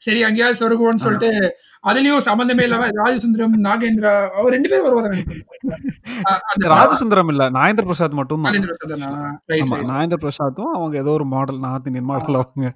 சரி 0.00 0.20
அங்கேயாவது 0.26 0.60
சொருகுவோன்னு 0.60 1.04
சொல்லிட்டு 1.04 1.30
அதுலயும் 1.84 2.24
சம்மந்தமே 2.28 2.64
இல்லாம 2.66 2.88
ராஜசுந்தரம் 2.98 3.54
நாகேந்திரா 3.66 4.12
அவர் 4.38 4.54
ரெண்டு 4.56 4.70
பேரும் 4.70 4.86
வருவாங்க 4.88 5.10
ராஜசுந்தரம் 6.74 7.30
இல்ல 7.32 7.44
நாகேந்திர 7.56 7.84
பிரசாத் 7.90 8.18
மட்டும் 8.20 8.44
தான். 8.46 8.56
நாகேந்திர 9.92 10.18
பிரசாத்தும் 10.24 10.72
அவங்க 10.76 10.94
ஏதோ 11.02 11.12
ஒரு 11.18 11.26
மாடல் 11.34 11.60
நார்த் 11.66 11.88
இந்தியன் 11.90 12.10
மாடல் 12.12 12.38
அவங்க. 12.40 12.68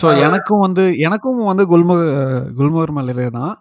ஸோ 0.00 0.06
எனக்கும் 0.26 0.62
வந்து 0.66 0.84
எனக்கும் 1.06 1.40
வந்து 1.50 1.64
குல்ம 1.72 1.92
குல்மர் 2.60 2.94
மலரே 2.98 3.28
தான். 3.38 3.54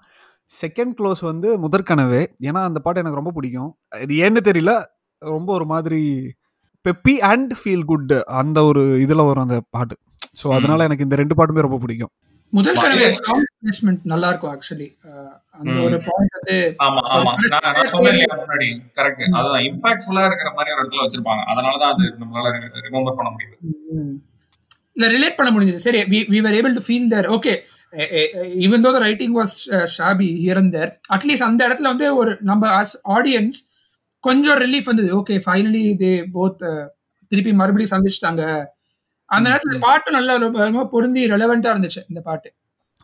செகண்ட் 0.51 0.93
க்ளோஸ் 0.99 1.21
வந்து 1.31 1.49
முதற்கனவே 1.65 2.21
ஏன்னா 2.47 2.61
அந்த 2.69 2.79
பாட்டு 2.85 3.01
எனக்கு 3.03 3.21
ரொம்ப 3.21 3.33
பிடிக்கும். 3.37 3.71
இது 4.05 4.13
ஏன்னு 4.25 4.41
தெரியல 4.49 4.73
ரொம்ப 5.21 5.49
ஒரு 5.57 5.65
மாதிரி 5.73 6.01
பெப்பி 6.85 7.15
அண்ட் 7.31 7.53
ஃபீல் 7.59 7.85
குட் 7.91 8.13
அந்த 8.41 8.59
ஒரு 8.69 8.83
இதில் 9.05 9.27
வரும் 9.29 9.45
அந்த 9.47 9.59
பாட்டு. 9.75 9.95
ஸோ. 10.43 10.53
அதனால 10.53 10.83
எனக்கு 10.83 11.03
இந்த 11.03 11.15
ரெண்டு 11.15 11.35
பாட்டுமே 11.35 11.59
ரொம்ப 11.59 11.77
பிடிக்கும். 11.77 12.09
முதல் 12.49 12.75
இது- 12.75 13.09
சாங் 13.09 13.43
பிளேஸ்மெண்ட் 13.61 13.99
நல்லா 14.03 14.27
இருக்கும் 14.27 14.51
ஆக்சுவலி 14.51 14.97
அந்த. 15.51 15.71
ஒரு 15.71 16.01
பாயிண்ட் 16.05 16.31
வந்து 16.31 16.75
ஆமா 16.83 17.01
ஆமா. 17.11 17.33
நான் 17.47 17.73
நான் 17.73 17.85
சொன்னேன் 17.85 18.11
இல்லையா 18.11 18.45
முன்னாடி. 18.45 18.67
கரெக்ட் 18.97 19.29
அதுதான். 19.29 19.61
இம்பாக்ட்ஃபுல்லா 19.61 20.25
இருக்கிற 20.25 20.53
மாதிரி 20.53 20.75
ஒரு 20.75 20.87
இடத்துல 20.87 21.05
வச்சிருப்பாங்க. 21.05 21.41
அதனாலதான் 21.53 21.91
அது 21.91 22.03
நம்மளால 22.03 22.53
ரிமெம்பர் 22.91 23.15
பண்ண 23.15 23.31
முடியுது. 23.31 23.57
இல்ல 24.93 25.11
ரிலேட் 25.11 25.35
பண்ண 25.35 25.59
முடிஞ்சது. 25.59 25.75
சரி 25.75 26.01
we 26.01 26.41
were 26.41 26.53
able 26.53 26.73
to 26.73 26.81
feel 26.87 27.11
that 27.11 27.39
okay 27.39 27.57
even 28.59 28.77
though 28.77 28.91
the 28.91 28.97
writing 28.97 29.35
was 29.35 29.85
shabby 29.97 30.39
இருந்தர் 30.39 30.99
at least 31.13 31.47
அந்த 31.49 31.67
இடத்துல 31.67 31.81
வந்து 31.81 32.15
ஒரு 32.15 32.37
நம்ம 32.41 32.81
அஸ் 32.81 33.09
ஆடியன்ஸ் 33.09 33.59
கொஞ்சம் 34.19 34.57
ரிலீஃப் 34.57 34.83
வந்தது. 34.83 35.19
ஓகே 35.19 35.41
ஃபைனலி 35.45 35.73
இது 35.73 36.27
போத் 36.33 36.87
திருப்பி 37.27 37.53
மறுபடியும் 37.53 37.99
சந்திச்சிட்டாங்க. 37.99 38.65
அந்த 39.35 39.45
நேரத்துல 39.49 39.79
பாட்டு 39.85 40.11
நல்லா 40.17 40.83
பொருந்தி 40.95 41.21
ரெலவெண்டா 41.33 41.71
இருந்துச்சு 41.73 42.01
இந்த 42.11 42.21
பாட்டு. 42.29 42.49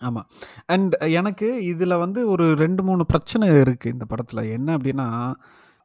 ஆமாம் 0.08 0.28
அண்ட் 0.74 0.96
எனக்கு 1.20 1.48
இதில் 1.70 2.02
வந்து 2.02 2.20
ஒரு 2.34 2.46
ரெண்டு 2.63 2.82
மூணு 2.88 3.04
பிரச்சனை 3.12 3.46
இருக்குது 3.62 3.94
இந்த 3.96 4.06
படத்தில். 4.12 4.50
என்ன 4.58 4.78
அப்படின்னா 4.78 5.08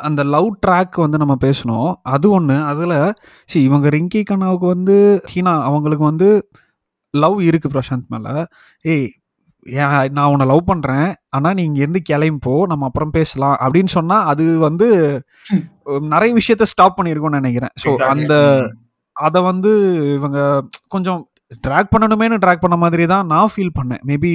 அந்த 0.00 0.22
லவ் 0.34 0.48
ட்ராக் 0.64 0.96
வந்து 1.04 1.20
நம்ம 1.22 1.34
பேசணும். 1.44 1.90
அது 2.14 2.26
ஒன்று 2.36 2.56
அதில் 2.72 2.98
சரி 3.50 3.62
இவங்க 3.68 3.88
ரிங்கி 3.96 4.22
கண்ணாவுக்கு 4.30 4.66
வந்து 4.74 4.96
ஹீனா 5.32 5.54
அவங்களுக்கு 5.68 6.04
வந்து 6.10 6.28
லவ் 7.14 7.38
இருக்குது 7.48 7.74
பிரசாந்த் 7.76 8.12
மேலே. 8.14 8.34
ஏய் 8.84 9.10
நான் 10.16 10.30
உன்னை 10.32 10.46
லவ் 10.50 10.68
பண்ணுறேன் 10.70 11.10
ஆனால் 11.36 11.54
நீ 11.58 11.62
இங்கேருந்து 11.68 12.00
கிளம்பிப்போ 12.10 12.54
நம்ம 12.70 12.86
அப்புறம் 12.88 13.12
பேசலாம். 13.18 13.56
அப்படின்னு 13.64 13.90
சொன்னால் 13.96 14.28
அது 14.32 14.44
வந்து 14.68 14.88
நிறைய 16.14 16.30
விஷயத்த 16.40 16.66
ஸ்டாப் 16.72 16.96
பண்ணியிருக்கோம்னு 16.98 17.40
நினைக்கிறேன். 17.42 17.74
ஸோ. 17.82 17.90
அந்த. 18.14 18.34
அதை 19.12 19.42
வந்து 19.42 19.70
இவங்க 20.14 20.62
கொஞ்சம் 20.88 21.26
ட்ராக் 21.66 21.90
பண்ணணுமேனு 21.98 22.38
ட்ராக் 22.38 22.60
பண்ண 22.60 22.76
மாதிரி 22.76 23.06
தான் 23.06 23.26
நான் 23.26 23.48
ஃபீல் 23.56 23.70
பண்ணேன். 23.82 24.00
Maybe 24.06 24.30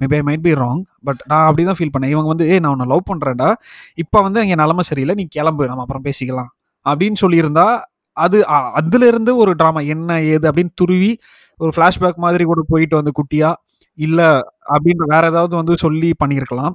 maybe 0.00 0.14
I 0.14 0.20
might 0.20 0.40
be 0.40 0.52
wrong 0.52 0.82
but 1.02 1.22
நான் 1.26 1.46
அப்படி 1.46 1.64
தான் 1.64 1.74
ஃபீல் 1.78 1.92
பண்ணேன். 1.98 2.08
இவங்க 2.08 2.28
வந்து 2.28 2.50
ஏ 2.50 2.58
நான் 2.58 2.72
உன்னை 2.72 2.86
லவ் 2.86 3.02
பண்ணுறேன்டா 3.12 3.54
இப்போ 3.94 4.20
வந்து 4.20 4.40
எங்கள் 4.40 4.56
நிலமை 4.56 4.82
சரியில்லை. 4.82 5.16
நீ 5.16 5.28
கிளம்பு. 5.30 5.66
நம்ம 5.66 5.80
அப்புறம் 5.80 6.04
பேசிக்கலாம். 6.04 6.50
அப்படின்னு 6.84 7.14
சொல்லியிருந்தா 7.20 7.78
அது 8.12 8.48
அ- 8.48 8.70
அதுல 8.70 9.06
இருந்து 9.06 9.36
ஒரு 9.36 9.54
ட்ராமா 9.58 9.86
என்ன 9.86 10.22
ஏது 10.22 10.50
அப்படின்னு 10.50 10.68
துருவி 10.74 11.18
ஒரு 11.56 11.72
ஃப்ளாஷ்பேக் 11.76 12.14
மாதிரி 12.14 12.44
கூட 12.44 12.64
போயிட்டு 12.68 12.96
வந்து 12.96 13.12
குட்டியா 13.12 13.52
இல்லை 13.94 14.24
அப்படின்னு 14.68 15.04
வேற 15.06 15.26
ஏதாவது 15.26 15.56
வந்து 15.56 15.76
சொல்லி 15.76 16.14
பண்ணியிருக்கலாம். 16.24 16.72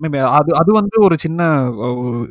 மேபி 0.00 0.18
அது 0.38 0.50
அது 0.60 0.70
வந்து 0.78 0.96
ஒரு 1.06 1.16
சின்ன 1.24 1.40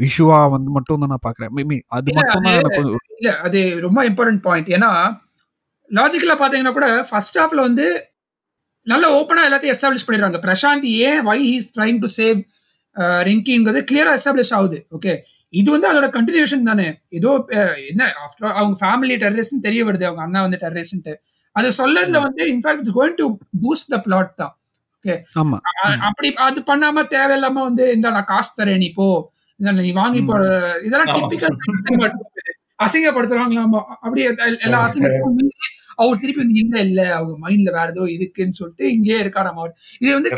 இஷ்யூவா 0.07 0.39
வந்து 0.55 0.69
மட்டும் 0.77 1.03
தான் 1.03 1.13
நான் 1.13 1.25
பாக்குறேன் 1.27 1.51
மேபி 1.57 1.77
அது 1.97 2.15
மட்டும் 2.17 2.45
தான் 2.47 2.57
எனக்கு 2.61 2.81
இல்ல 3.17 3.29
அது 3.47 3.59
ரொம்ப 3.85 3.99
இம்பார்ட்டன்ட் 4.09 4.43
பாயிண்ட் 4.47 4.71
ஏன்னா 4.77 4.89
லாஜிக்கலா 5.91 6.35
பாத்தீங்கன்னா 6.41 6.75
கூட 6.79 6.87
ஃபர்ஸ்ட் 7.09 7.39
ஹாஃப்ல 7.41 7.61
வந்து 7.67 7.85
நல்ல 8.87 9.05
ஓப்பனா 9.17 9.41
எல்லாத்தையும் 9.47 9.73
எஸ்டாப்ளிஷ் 9.75 10.05
பண்ணிடுறாங்க. 10.07 10.39
பிரசாந்த் 10.45 10.85
ஏன் 11.07 11.21
why 11.27 11.37
he's 11.51 11.69
trying 11.75 11.99
to 12.03 12.09
save 12.19 12.39
ரிங்கிங்கிறது 13.27 13.79
கிளியரா 13.89 14.11
எஸ்டாப்ளிஷ் 14.17 14.53
ஆகுது. 14.57 14.77
ஓகே 14.97 15.13
இது 15.53 15.67
வந்து 15.75 15.87
அதோட 15.91 16.07
கண்டினியூஷன் 16.17 16.67
தானே. 16.69 16.87
ஏதோ 17.17 17.31
என்ன 17.91 18.01
ஆஃப்டர் 18.25 18.49
அவங்க 18.59 18.75
ஃபேமிலி 18.81 19.15
டெரரிஸ்ட் 19.23 19.65
தெரிய 19.67 19.81
வருது. 19.89 20.05
அவங்க 20.09 20.23
அண்ணா 20.27 20.41
வந்து 20.47 20.59
டெரரிஸ்ட் 20.65 21.09
அது 21.55 21.69
சொல்லறதுல 21.79 22.19
வந்து 22.27 22.43
in fact 22.53 22.81
it's 22.81 22.95
going 22.99 23.17
to 23.21 23.25
boost 23.63 23.91
the 23.93 23.97
plot 24.07 24.31
தான். 24.41 24.53
அப்படி 26.01 26.29
அது 26.43 26.61
பண்ணாம 26.67 27.05
தேவையில்லாம 27.09 27.61
வந்து 27.61 27.93
இந்த 27.93 28.09
நான் 28.09 28.23
காசு 28.25 28.51
தரேன் 28.57 28.77
நீ 28.77 28.89
போ. 28.93 29.07
நீ 29.81 29.91
வாங்கி 29.93 30.21
போ. 30.23 30.35
இதெல்லாம் 30.83 31.09
ஆமா. 31.09 31.17
டிப்பிக்கல் 31.17 32.13
அசிங்கப்படுத்துறாங்களாமா 32.79 33.79
அப்படியே 33.97 34.27
எல்- 34.43 34.61
எல்லா 34.61 34.79
அசிங்கத்துக்கும் 34.85 35.35
மீறி 35.35 35.51
அவர் 35.97 36.19
திருப்பி 36.19 36.41
வந்து 36.41 36.59
இல்ல 36.59 36.79
இல்ல 36.81 37.01
அவங்க 37.13 37.33
மைண்ட்ல 37.41 37.71
வேற 37.71 37.87
ஏதோ 37.91 38.03
இருக்குன்னு 38.13 38.53
சொல்லிட்டு 38.53 38.85
இங்கேயே 38.93 39.17
இருக்காராம் 39.23 39.59
அவர். 39.59 39.73
இது 39.99 40.13
வந்து 40.13 40.29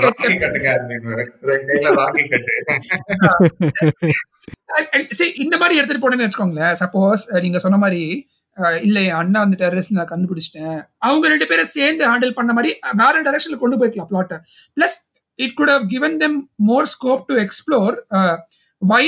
இந்த 5.37 5.55
மாதிரி 5.57 5.77
எடுத்துட்டு 5.77 6.03
போனேன்னு 6.03 6.25
வச்சுக்கோங்களேன். 6.25 6.75
சப்போஸ் 6.81 7.23
நீங்க 7.41 7.59
சொன்ன 7.59 7.77
மாதிரி 7.77 8.01
இல்ல 8.83 8.99
அண்ணா 9.13 9.39
வந்து 9.39 9.57
டெரரிஸ்ட் 9.61 9.95
நான் 9.95 10.11
கண்டுபிடிச்சிட்டேன். 10.11 10.77
அவங்க 11.05 11.25
ரெண்டு 11.27 11.47
பேரும் 11.49 11.71
சேர்ந்து 11.73 12.03
ஹேண்டில் 12.09 12.37
பண்ண 12.37 12.51
மாதிரி 12.53 12.69
வேற 13.01 13.13
டைரக்ஷன்ல 13.25 13.57
கொண்டு 13.59 13.79
போய்க்கலாம் 13.79 14.09
பிளாட்டை 14.11 14.37
plus 14.77 14.95
it 15.39 15.55
could 15.57 15.71
have 15.73 15.85
given 15.93 16.15
them 16.21 16.37
more 16.69 16.87
scope 16.93 17.25
to 17.29 17.35
explore 17.43 17.95
why 18.81 19.03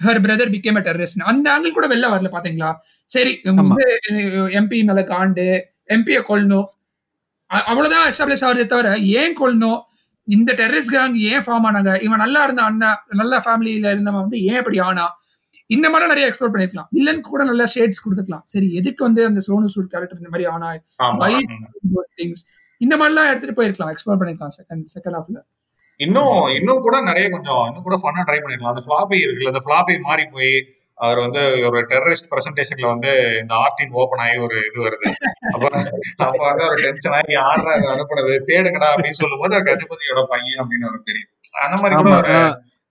her 0.00 0.20
brother 0.24 0.52
became 0.54 0.78
a 0.78 0.84
terrorist 0.86 1.26
அந்த 1.30 1.46
ஆங்கிள் 1.54 1.76
கூட 1.76 1.86
வெளில 1.92 2.06
வரல 2.14 2.30
பாத்தீங்களா? 2.34 2.70
சரி 3.10 3.32
எம்பி 4.58 4.78
மேல 4.88 5.02
காண்டு 5.10 5.46
எம்பியை 5.94 6.22
கொல்லணும் 6.28 6.66
அவ்வளவுதான் 7.50 8.08
எஸ்டாப்ளிஷ் 8.10 8.46
ஆகுதே 8.46 8.64
தவிர 8.68 8.88
ஏன் 9.20 9.36
கொல்லணும் 9.40 9.80
இந்த 10.28 10.50
டெரரிஸ்ட் 10.60 10.94
கேங் 10.94 11.16
ஏன் 11.30 11.44
ஃபார்ம் 11.44 11.66
ஆனாங்க? 11.68 11.90
இவன் 12.06 12.22
நல்லா 12.24 12.40
இருந்த 12.46 12.62
அண்ணா 12.68 12.88
நல்ல 13.20 13.34
ஃபேமிலியில 13.44 13.90
இருந்தவன் 13.94 14.22
வந்து 14.22 14.38
ஏன் 14.50 14.60
இப்படி 14.62 14.78
ஆனா 14.88 15.04
இந்த 15.70 15.86
மாதிரி 15.92 16.10
நிறைய 16.12 16.26
எக்ஸ்ப்ளோர் 16.30 16.52
பண்ணிருக்கலாம். 16.54 16.88
வில்லனுக்கு 16.96 17.32
கூட 17.34 17.44
நல்ல 17.44 17.64
ஷேட்ஸ் 17.74 18.02
கொடுத்துக்கலாம். 18.04 18.44
சரி 18.52 18.68
எதுக்கு 18.80 19.02
வந்து 19.04 19.22
அந்த 19.26 19.40
சோனு 19.48 19.72
சூட் 19.74 19.92
கேரக்டர் 19.94 20.20
இந்த 20.22 20.32
மாதிரி 20.34 20.46
ஆனா. 20.54 20.68
திங்ஸ் 22.20 22.44
இந்த 22.80 22.94
மாதிரிலாம் 22.96 23.28
எடுத்துட்டு 23.30 23.56
போயிருக்கலாம். 23.58 23.92
எக்ஸ்ப்ளோர் 23.94 24.18
பண்ணிருக்கலாம் 24.20 24.56
செகண்ட் 24.58 24.86
செகண்ட் 24.96 25.18
ஹாஃப்ல 25.18 25.38
இன்னும் 26.00 26.38
இன்னும் 26.56 26.82
கூட 26.86 26.96
நிறைய 27.00 27.26
கொஞ்சம் 27.34 27.60
இன்னும் 27.68 27.86
கூட 27.86 27.96
ஃபன்னா 28.00 28.22
ட்ரை 28.28 28.38
பண்ணிருக்கலாம். 28.40 28.74
அந்த 28.74 28.84
ஃபிளாபி 28.86 29.18
இருக்குல்ல 29.24 29.52
அந்த 29.52 29.62
ஃபிளாபி 29.66 29.94
மாறி 30.08 30.24
போய் 30.34 30.50
அவர் 30.98 31.18
வந்து 31.24 31.42
ஒரு 31.68 31.78
டெரரிஸ்ட் 31.92 32.28
பிரசன்டேஷன்ல 32.32 32.86
வந்து 32.92 33.10
இந்த 33.40 33.54
ஆர்டின் 33.64 33.94
ஓபன் 34.00 34.22
ஆகி 34.24 34.36
ஒரு 34.38 34.56
இது 34.68 34.78
வருது. 34.86 35.08
அப்ப 35.54 35.64
அப்ப 36.26 36.42
வந்து 36.50 36.64
ஒரு 36.68 36.78
டென்ஷன் 36.84 37.16
ஆகி 37.18 37.32
யாரா 37.32 37.72
இது 37.78 37.88
அனுப்புனது? 37.94 38.34
தேடுங்கடா 38.50 38.88
அப்படின்னு 38.92 39.20
சொல்லும் 39.22 39.42
போது 39.42 39.58
கஜபதியோட 39.68 40.22
பையன் 40.32 40.60
அப்படின்னு 40.62 40.88
அவருக்கு 40.88 41.10
தெரியும். 41.10 41.32
அந்த 41.64 41.76
மாதிரி 41.82 41.96
கூட 42.00 42.12
ஒரு. 42.20 42.36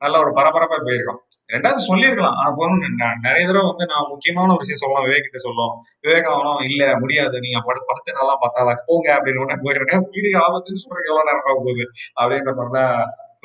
நல்ல 0.02 0.16
ஒரு 0.20 0.32
பரபரப்பா 0.40 0.78
போயிருக்கும். 0.88 1.22
ரெண்டாவது 1.54 1.82
சொல்லியிருக்கலாம். 1.88 2.38
ஆனா 2.40 2.50
போகணும் 2.58 2.84
நிறைய 3.26 3.44
தடவை 3.48 3.66
வந்து 3.72 3.86
நான் 3.92 4.10
முக்கியமான 4.12 4.52
ஒரு 4.54 4.62
விஷயம் 4.64 4.82
சொல்லலாம் 4.84 5.06
விவேக் 5.08 5.26
கிட்ட 5.26 5.40
சொல்லும். 5.46 5.74
விவேக் 6.06 6.30
அவனும் 6.34 6.62
இல்ல 6.70 6.84
முடியாது. 7.02 7.36
நீங்க 7.46 7.60
படு 7.68 7.82
படுத்து 7.90 8.18
நல்லா 8.20 8.36
பார்த்தாதா? 8.44 8.74
போங்க 8.88 9.08
அப்படின்னு 9.16 9.42
உடனே 9.44 9.58
போயிருக்கேன். 9.66 10.06
உயிருக்கு 10.12 10.40
ஆபத்துன்னு 10.46 10.84
சொல்றதுக்கு 10.84 11.12
எவ்வளவு 11.12 11.28
நேரம் 11.30 11.46
ஆக 11.50 11.58
போகுது 11.68 11.86
அப்படின்ற 12.22 12.54
மாதிரிதான் 12.60 12.96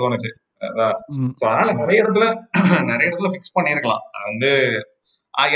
தோணுச்சு. 0.01 0.31
அதனால 1.43 1.69
நிறைய 1.81 1.99
இடத்துல 2.05 2.25
நிறைய 2.89 3.05
இடத்துல 3.11 3.31
ஃபிக்ஸ் 3.33 3.57
பண்ணிருக்கலாம் 3.59 4.07
வந்து 4.29 4.53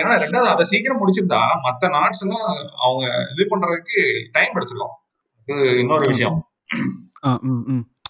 ஏன்னா 0.01 0.15
ரெண்டாவது 0.23 0.51
அதை 0.53 0.65
சீக்கிரம் 0.71 1.01
முடிச்சிருந்தா 1.01 1.41
மத்த 1.65 1.89
நாட்ஸ் 1.97 2.23
எல்லாம் 2.25 2.47
அவங்க 2.85 3.07
இது 3.33 3.45
பண்றதுக்கு 3.51 3.97
டைம் 4.37 4.55
கிடைச்சிருக்கும் 4.55 4.95
இது 5.49 5.65
இன்னொரு 5.79 6.07
விஷயம். 6.13 6.39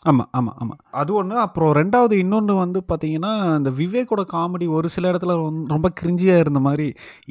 ஆமாம் 0.04 0.28
ஆமாம் 0.30 0.54
ஆமாம் 0.58 0.78
அது 0.90 1.14
ஒன்று 1.14 1.38
அப்புறம் 1.38 1.74
ரெண்டாவது 1.74 2.12
இன்னொன்று 2.12 2.54
வந்து 2.54 2.82
பார்த்தீங்கன்னா 2.88 3.56
இந்த 3.56 3.70
விவேக்கோட 3.70 4.22
காமெடி 4.32 4.68
ஒரு 4.68 4.88
சில 4.88 5.10
இடத்துல 5.10 5.34
ரொம்ப- 5.68 5.92
கிரிஞ்சியாக 6.00 6.38
இருந்த 6.38 6.60
மாதிரி 6.60 6.86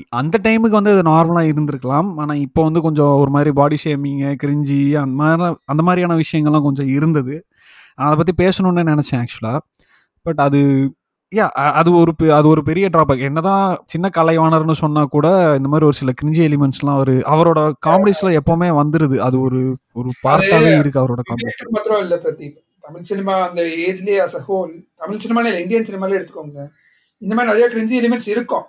அந்த 0.09 0.39
டைமுக்கு 0.43 0.79
வந்து 0.79 0.91
அது 0.91 1.01
நார்மலாக 1.01 1.51
இருந்திருக்கலாம். 1.51 2.17
ஆனால் 2.17 2.38
இப்போ 2.38 2.63
வந்து 2.63 2.81
கொஞ்சம் 2.81 3.13
ஒரு 3.13 3.31
மாதிரி 3.31 3.51
பாடி 3.51 3.77
ஷேமிங்கு 3.83 4.36
கிரிஞ்சி 4.43 4.93
அந்த 4.95 5.15
மாதிரி 5.15 5.55
அந்த 5.65 5.83
மாதிரியான 5.83 6.17
விஷயங்கள்லாம் 6.17 6.62
கொஞ்சம் 6.62 6.88
இருந்தது. 6.88 7.45
நான் 7.95 8.07
அதை 8.07 8.17
பற்றி 8.17 8.36
பேசணுன்னு 8.43 8.89
நினச்சேன் 8.91 9.23
ஆக்சுவலாக 9.23 9.59
பட் 10.25 10.39
அது 10.39 10.62
யா 11.34 11.46
அது 11.80 11.89
ஒரு 12.00 12.12
அது 12.38 12.48
ஒரு 12.48 12.62
பெரிய 12.69 12.86
ட்ராபேக் 12.93 13.28
என்னதான் 13.28 13.63
சின்ன 13.93 14.10
கலைவாணர்னு 14.17 14.76
சொன்னா 14.82 15.04
கூட 15.15 15.28
இந்த 15.58 15.67
மாதிரி 15.72 15.88
ஒரு 15.89 15.98
சில 16.00 16.12
கிரிஞ்சி 16.19 16.41
எலிமெண்ட்ஸ்லாம் 16.48 17.00
ஒரு 17.04 17.13
அவரோட 17.34 17.60
காமெடிஸ்ல 17.88 18.32
எப்பவுமே 18.39 18.69
வந்துருது. 18.82 19.17
அது 19.28 19.38
ஒரு 19.48 19.62
ஒரு 20.00 20.10
பார்ட்டாவே 20.26 20.74
இருக்கு 20.82 21.02
அவரோட 21.04 21.22
காமெடி 21.30 21.74
மாத்திரம் 21.78 22.04
இல்ல 22.06 22.17
பிரதீப். 22.26 22.58
தமிழ் 22.84 23.08
சினிமா 23.10 23.36
அந்த 23.48 23.62
ஏஜ்லயே 23.88 24.17
அஸ் 24.26 24.38
அ 24.39 24.43
ஹோல் 24.50 24.72
தமிழ் 25.02 25.24
சினிமால 25.26 25.50
இல்ல 25.52 25.62
இந்தியன் 25.65 25.88
சினிமாலே 25.89 26.17
எடுத்துக்கோங்க 26.19 26.60
இந்த 27.22 27.34
மாதிரி 27.36 27.52
நிறைய 27.52 27.67
கிரிஞ்சி 27.74 27.96
எலிமெண்ட்ஸ் 28.02 28.30
இருக்கும். 28.36 28.65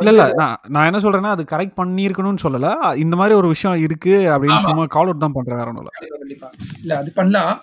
இல்ல 0.00 0.10
இல்ல 0.12 0.24
நான் 0.40 0.58
நான் 0.74 0.86
என்ன 0.88 0.98
சொல்றேன்னா 1.04 1.32
அது 1.34 1.42
கரெக்ட் 1.50 1.78
பண்ணியிருக்கணும்னு 1.80 2.44
சொல்லல. 2.44 2.68
இந்த 3.04 3.14
மாதிரி 3.20 3.34
ஒரு 3.40 3.48
விஷயம் 3.54 3.78
இருக்கு 3.86 4.14
அப்படின்னு. 4.34 4.64
சும்மா 4.66 4.84
கால் 4.96 5.10
அவுட் 5.10 5.24
தான் 5.24 5.36
பண்றேன் 5.36 5.60
வேற 5.60 5.68
ஒண்ணும் 5.72 5.88
இல்ல 6.82 6.92
அது 7.00 7.10
பண்ணலாம். 7.18 7.54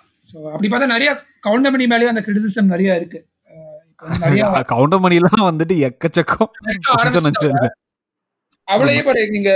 அப்படி 0.54 0.68
பார்த்தா 0.68 0.92
நிறைய 0.92 1.10
கவுண்டமணி 1.46 1.86
மேலேயும் 1.92 2.12
அந்த 2.12 2.22
கிரிட்டிசிசம் 2.26 2.72
நிறைய 2.74 2.98
இருக்கு. 3.00 3.18
கவுண்டர் 4.72 5.02
மணிலாம் 5.04 5.48
வந்துட்டு 5.48 5.74
எக்கச்சக்கம். 5.88 6.50
அவளையே 8.68 9.02
பாரு 9.06 9.22
நீங்க 9.30 9.50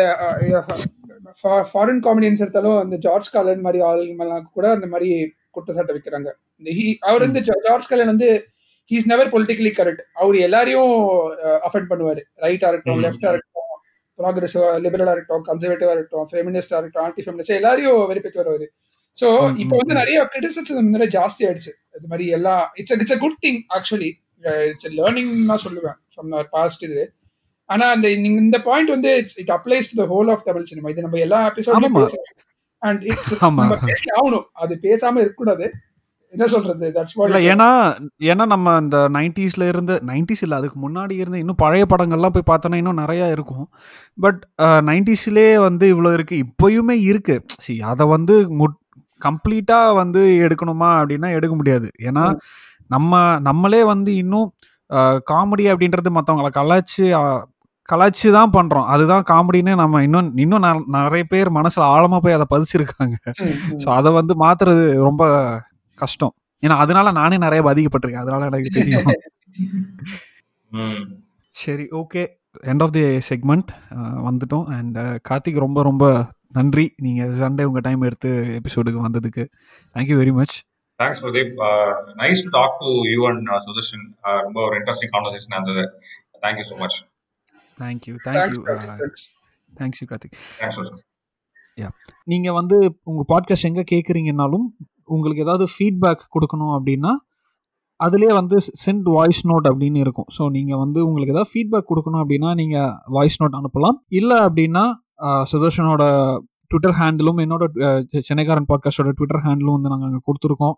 ஃபாரின் 1.70 2.02
காமெடியன்ஸ் 2.06 2.42
எடுத்தாலும் 2.44 2.78
அந்த 2.82 2.96
ஜார்ஜ் 3.04 3.30
காலன் 3.30 3.64
மாதிரி 3.66 3.80
ஆளுங்கெல்லாம் 3.88 4.46
கூட 4.56 4.66
அந்த 4.76 4.86
மாதிரி 4.86 5.08
குற்றச்சாட்டை 5.50 5.94
வைக்கிறாங்க. 5.96 6.28
இந்த 6.60 6.70
அவர் 7.08 7.24
வந்து 7.26 7.40
ஜார்ஜ் 7.66 7.90
காலன் 7.90 8.12
வந்து 8.12 8.28
ஹீஸ் 8.90 9.08
நெவர் 9.10 9.32
பொலிட்டிக்கலி 9.34 9.72
கரெக்ட் 9.78 10.02
அவர் 10.16 10.36
எல்லாரையும் 10.46 10.92
அஃபெக்ட் 11.68 11.90
பண்ணுவாரு. 11.90 12.22
ரைட்டா 12.44 12.68
இருக்கட்டும். 12.68 13.02
லெஃப்டா 13.06 13.30
இருக்கட்டும் 13.32 13.54
ப்ராக்ரெசிவா 14.18 14.68
லிபரலா 14.84 15.12
இருக்கட்டும் 15.12 15.44
கன்சர்வேட்டிவா 15.48 15.92
இருக்கட்டும் 15.92 16.28
ஃபெமினிஸ்டா 16.30 16.76
இருக்கட்டும் 16.76 17.04
ஆன்டி 17.04 17.24
ஃபெமினிஸ்ட் 17.24 17.58
எல்லாரையும் 17.58 17.98
வெறுப்பிட்டு 18.10 18.40
வருவாரு 18.42 18.66
சோ 19.16 19.28
ம், 19.42 19.54
இப்போ 19.62 19.74
வந்து. 19.76 19.94
நிறைய 19.94 20.18
கிரிட்டிசிசம் 20.32 20.90
நிறைய 20.94 21.08
ஜாஸ்தி 21.14 21.42
ஆயிடுச்சு. 21.46 21.72
இது 21.96 22.08
மாதிரி 22.10 22.26
எல்லாம் 22.36 22.64
it's 22.74 22.94
it's 22.96 23.14
a 23.16 23.20
good 23.24 23.38
thing 23.44 23.60
actually 23.76 24.10
it's 24.68 24.88
learning 24.98 25.32
தான் 25.50 25.64
சொல்லுவேன் 25.66 25.98
ஃப்ரம் 26.12 26.34
பாஸ்ட் 26.52 26.84
இது 26.88 27.02
ஆனா 27.70 27.86
அந்த 27.94 28.06
இந்த 28.40 28.58
பாயிண்ட் 28.68 28.90
வந்து 28.96 29.10
it's 29.20 29.38
it 29.42 29.52
applies 29.56 29.90
to 29.90 29.98
the 30.02 30.06
whole 30.12 30.30
of 30.34 30.46
Tamil 30.48 30.70
cinema 30.70 30.90
இது 30.94 31.06
நம்ம 31.06 31.20
எல்லா 31.26 31.38
ஆமாமா. 31.38 31.52
எபிசோட்லயும் 31.52 32.24
அண்ட் 32.82 33.02
இட்ஸ். 33.10 33.32
நம்ம 33.44 33.76
பேசி 33.88 34.08
ஆகணும் 34.18 34.46
அது 34.64 34.74
பேசாம 34.86 35.20
இருக்கக்கூடாது. 35.22 35.66
என்ன 36.32 36.46
சொல்றது? 36.52 36.86
தட்ஸ் 36.96 37.14
இல்ல 37.26 37.38
ஏன்னா 37.52 37.68
ஏன்னா 38.30 38.44
நம்ம 38.52 38.74
இந்த 38.82 38.98
நைன்டிஸ்ல 39.16 39.68
இருந்து 39.72 39.94
நைன்டிஸ் 40.10 40.42
இல்ல 40.46 40.56
அதுக்கு 40.60 40.78
முன்னாடி 40.84 41.14
இருந்து 41.22 41.42
இன்னும் 41.42 41.60
பழைய 41.62 41.84
படங்கள்லாம் 41.92 42.34
போய் 42.34 42.50
பார்த்தோன்னா 42.50 42.80
இன்னும் 42.82 43.00
நிறைய 43.02 43.30
இருக்கும். 43.36 43.66
பட் 44.18 44.40
நைன்டிஸ்லேயே 44.90 45.54
வந்து 45.66 45.86
இவ்வளோ 45.94 46.12
இருக்கு. 46.18 46.36
இப்போயுமே 46.46 46.96
இருக்கு. 47.10 47.36
சி 47.66 47.74
அதை 47.92 48.06
வந்து 48.14 48.36
கம்ப்ளீட்டா 49.20 49.78
வந்து 50.00 50.20
எடுக்கணுமா 50.46 50.90
அப்படின்னா 50.98 51.30
எடுக்க 51.38 51.54
முடியாது. 51.60 51.88
ஏன்னா 52.08 52.24
நம்ம 52.90 53.12
நம்மளே 53.40 53.84
வந்து 53.84 54.14
இன்னும் 54.14 54.48
காமெடி 55.30 55.64
அப்படின்றது 55.70 56.10
மற்றவங்களை 56.12 56.50
கலாய்ச்சி 56.54 57.04
அஹ், 57.18 57.42
கலாய்ச்சி 57.88 58.30
தான் 58.30 58.50
பண்றோம். 58.50 58.86
அதுதான் 58.86 59.24
காமெடின்னு 59.24 59.74
நம்ம 59.74 60.02
இன்னும் 60.02 60.36
இன்னும் 60.36 60.62
ந- 60.62 60.86
நிறைய 60.96 61.24
பேர் 61.24 61.48
மனசுல 61.52 61.84
ஆழமா 61.88 62.18
போய் 62.18 62.32
அதை 62.32 62.46
பதிச்சிருக்காங்க. 62.50 63.16
ஸோ 63.76 63.88
அதை 63.90 64.12
வந்து 64.12 64.34
மாத்துறது 64.36 64.84
ரொம்ப 65.02 65.22
கஷ்டம். 65.98 66.34
ஏன்னா 66.62 66.76
அதனால 66.76 67.10
நானே 67.12 67.36
நிறைய 67.38 67.62
பாதிக்கப்பட்டிருக்கேன். 67.62 68.24
அதனால 68.24 68.46
எனக்கு 68.46 68.70
தெரியும். 68.70 69.08
ம். 70.72 71.04
சரி 71.54 71.86
okay 71.92 72.22
end 72.64 72.82
of 72.82 72.92
the 72.92 73.02
segment 73.28 73.70
வந்துட்டோம். 74.26 74.66
அண்ட் 74.72 74.98
கார்த்திக் 75.28 75.58
ரொம்ப 75.58 75.82
ரொம்ப 75.82 76.04
நன்றி. 76.52 76.84
நீங்கள் 76.96 77.32
சண்டே 77.34 77.62
உங்கள் 77.62 77.80
டைம் 77.80 78.02
எடுத்து 78.02 78.30
எபிசோடுக்கு 78.58 79.00
வந்ததுக்கு. 79.02 79.44
Thank you 79.94 80.16
very 80.20 80.32
much 80.32 80.56
thanks 81.00 81.22
Pradeep 81.24 81.52
nice 82.22 82.42
to 82.46 82.50
talk 82.58 82.78
to 82.82 82.92
you 83.14 83.20
and 83.30 83.50
Sudarshan 83.66 84.04
ரொம்ப 84.46 84.58
ஒரு 84.66 84.76
இன்ட்ரெஸ்டிங் 84.80 85.12
கான்வர்சேஷன் 85.14 85.56
இருந்தது 85.58 85.84
thank you 86.44 86.66
so 86.70 86.78
much 86.84 86.98
thank you 87.78 88.14
thank you 88.26 88.62
thanks 89.72 90.02
you 90.02 90.08
Karthik 90.12 90.36
thanks 90.60 90.78
Sudarshan 90.78 91.04
நீங்கள் 92.24 92.56
வந்து 92.60 92.76
உங்கள் 93.10 93.28
பாட்காஸ்ட் 93.32 93.68
எங்கே 93.70 93.84
கேட்குறீங்கனாலும் 93.92 94.66
உங்களுக்கு 95.14 95.44
ஏதாவது 95.46 95.66
ஃபீட்பேக் 95.74 96.22
கொடுக்கணும் 96.34 96.72
அப்படின்னா 96.76 97.12
அதுலேயே 98.00 98.32
வந்து 98.38 98.56
சென்ட் 98.82 99.08
வாய்ஸ் 99.14 99.40
நோட் 99.50 99.66
அப்படின்னு 99.70 100.00
இருக்கும். 100.04 100.28
ஸோ 100.36 100.42
நீங்கள் 100.56 100.80
வந்து 100.82 100.98
உங்களுக்கு 101.06 101.32
ஏதாவது 101.34 101.50
ஃபீட்பேக் 101.52 101.88
கொடுக்கணும் 101.90 102.20
அப்படின்னா 102.22 102.50
நீங்கள் 102.60 102.92
வாய்ஸ் 103.16 103.38
நோட் 103.42 103.56
அனுப்பலாம். 103.60 103.96
இல்லை 104.18 104.36
அப்படின்னா 104.46 104.84
சுதர்ஷனோட 105.52 106.04
ட்விட்டர் 106.70 106.96
ஹேண்டிலும் 107.00 107.38
என்னோட 107.44 107.64
சென்னைக்காரன் 108.28 108.68
பாட்காஸ்டோட 108.70 109.12
ட்விட்டர் 109.12 109.42
ஹேண்டிலும் 109.44 109.76
வந்து 109.76 109.88
நாங்கள் 109.88 110.08
அங்கே 110.08 110.22
கொடுத்துருக்கோம். 110.28 110.76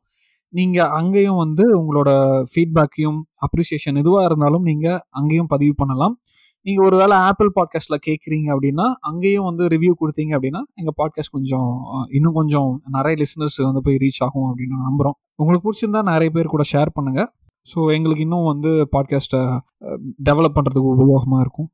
நீங்கள் 0.53 0.92
அங்கேயும் 0.98 1.37
வந்து 1.37 1.64
உங்களோட 1.81 2.11
ஃபீட்பேக்கையும் 2.50 3.18
அப்ரிசியேஷன் 3.46 3.98
எதுவாக 3.98 4.24
இருந்தாலும் 4.24 4.62
நீங்கள் 4.62 5.00
அங்கேயும் 5.11 5.46
பதிவு 5.46 5.74
பண்ணலாம். 5.74 6.14
நீங்கள் 6.66 6.87
ஒரு 6.87 6.96
வேளை 6.96 7.16
ஆப்பிள் 7.18 7.50
பாட்காஸ்ட்டில் 7.57 8.03
கேட்குறீங்க 8.07 8.48
அப்படின்னா 8.55 8.87
அங்கேயும் 9.00 9.44
வந்து 9.44 9.66
ரிவ்யூ 9.68 9.92
கொடுத்தீங்க 10.00 10.33
அப்படின்னா 10.37 10.61
எங்கள் 10.74 10.96
பாட்காஸ்ட் 10.98 11.33
கொஞ்சம் 11.33 11.70
இன்னும் 12.11 12.35
கொஞ்சம் 12.35 12.70
நிறைய 12.88 13.16
லிசனர்ஸ் 13.22 13.59
வந்து 13.62 13.83
போய் 13.83 13.96
ரீச் 13.96 14.22
ஆகும் 14.22 14.48
அப்படின்னு 14.50 14.79
நம்புகிறோம் 14.88 15.16
உங்களுக்கு 15.35 15.66
பிடிச்சிருந்தா 15.66 16.03
நிறைய 16.03 16.31
பேர் 16.31 16.46
கூட 16.46 16.64
ஷேர் 16.72 16.90
பண்ணுங்கள் 16.98 17.31
ஸோ 17.73 17.79
எங்களுக்கு 17.93 18.23
இன்னும் 18.23 18.45
வந்து 18.45 18.71
பாட்காஸ்ட்டை 18.93 19.43
டெவலப் 20.25 20.57
பண்ணுறதுக்கு 20.57 20.93
உபயோகமாக 20.95 21.41
இருக்கும். 21.41 21.69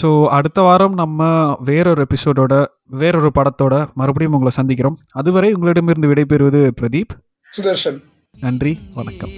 ஸோ 0.00 0.26
அடுத்த 0.38 0.60
வாரம் 0.62 0.94
நம்ம 0.94 1.30
வேறொரு 1.64 2.06
எபிசோடோட 2.06 2.54
வேறொரு 3.02 3.30
படத்தோட 3.38 3.74
மறுபடியும் 3.94 4.36
உங்களை 4.38 4.54
சந்திக்கிறோம். 4.60 4.98
அதுவரை 5.12 5.52
உங்களிடமிருந்து 5.52 6.12
விடைபெறுவது 6.12 6.62
பிரதீப். 6.80 7.14
சுதர்ஷன். 7.56 8.00
நன்றி 8.40 8.74
வணக்கம். 8.94 9.34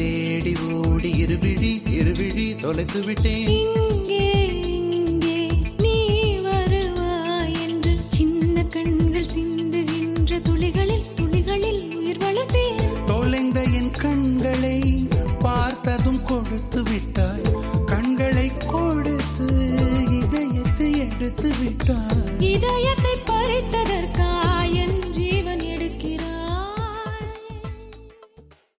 தேடி 0.00 0.52
ஓடி 0.72 1.10
இருவிழி 1.24 1.70
இருவிழி 1.98 2.46
தொலைத்து 2.60 3.00
விட்டேன் 3.04 4.39
கண்களை 14.39 14.98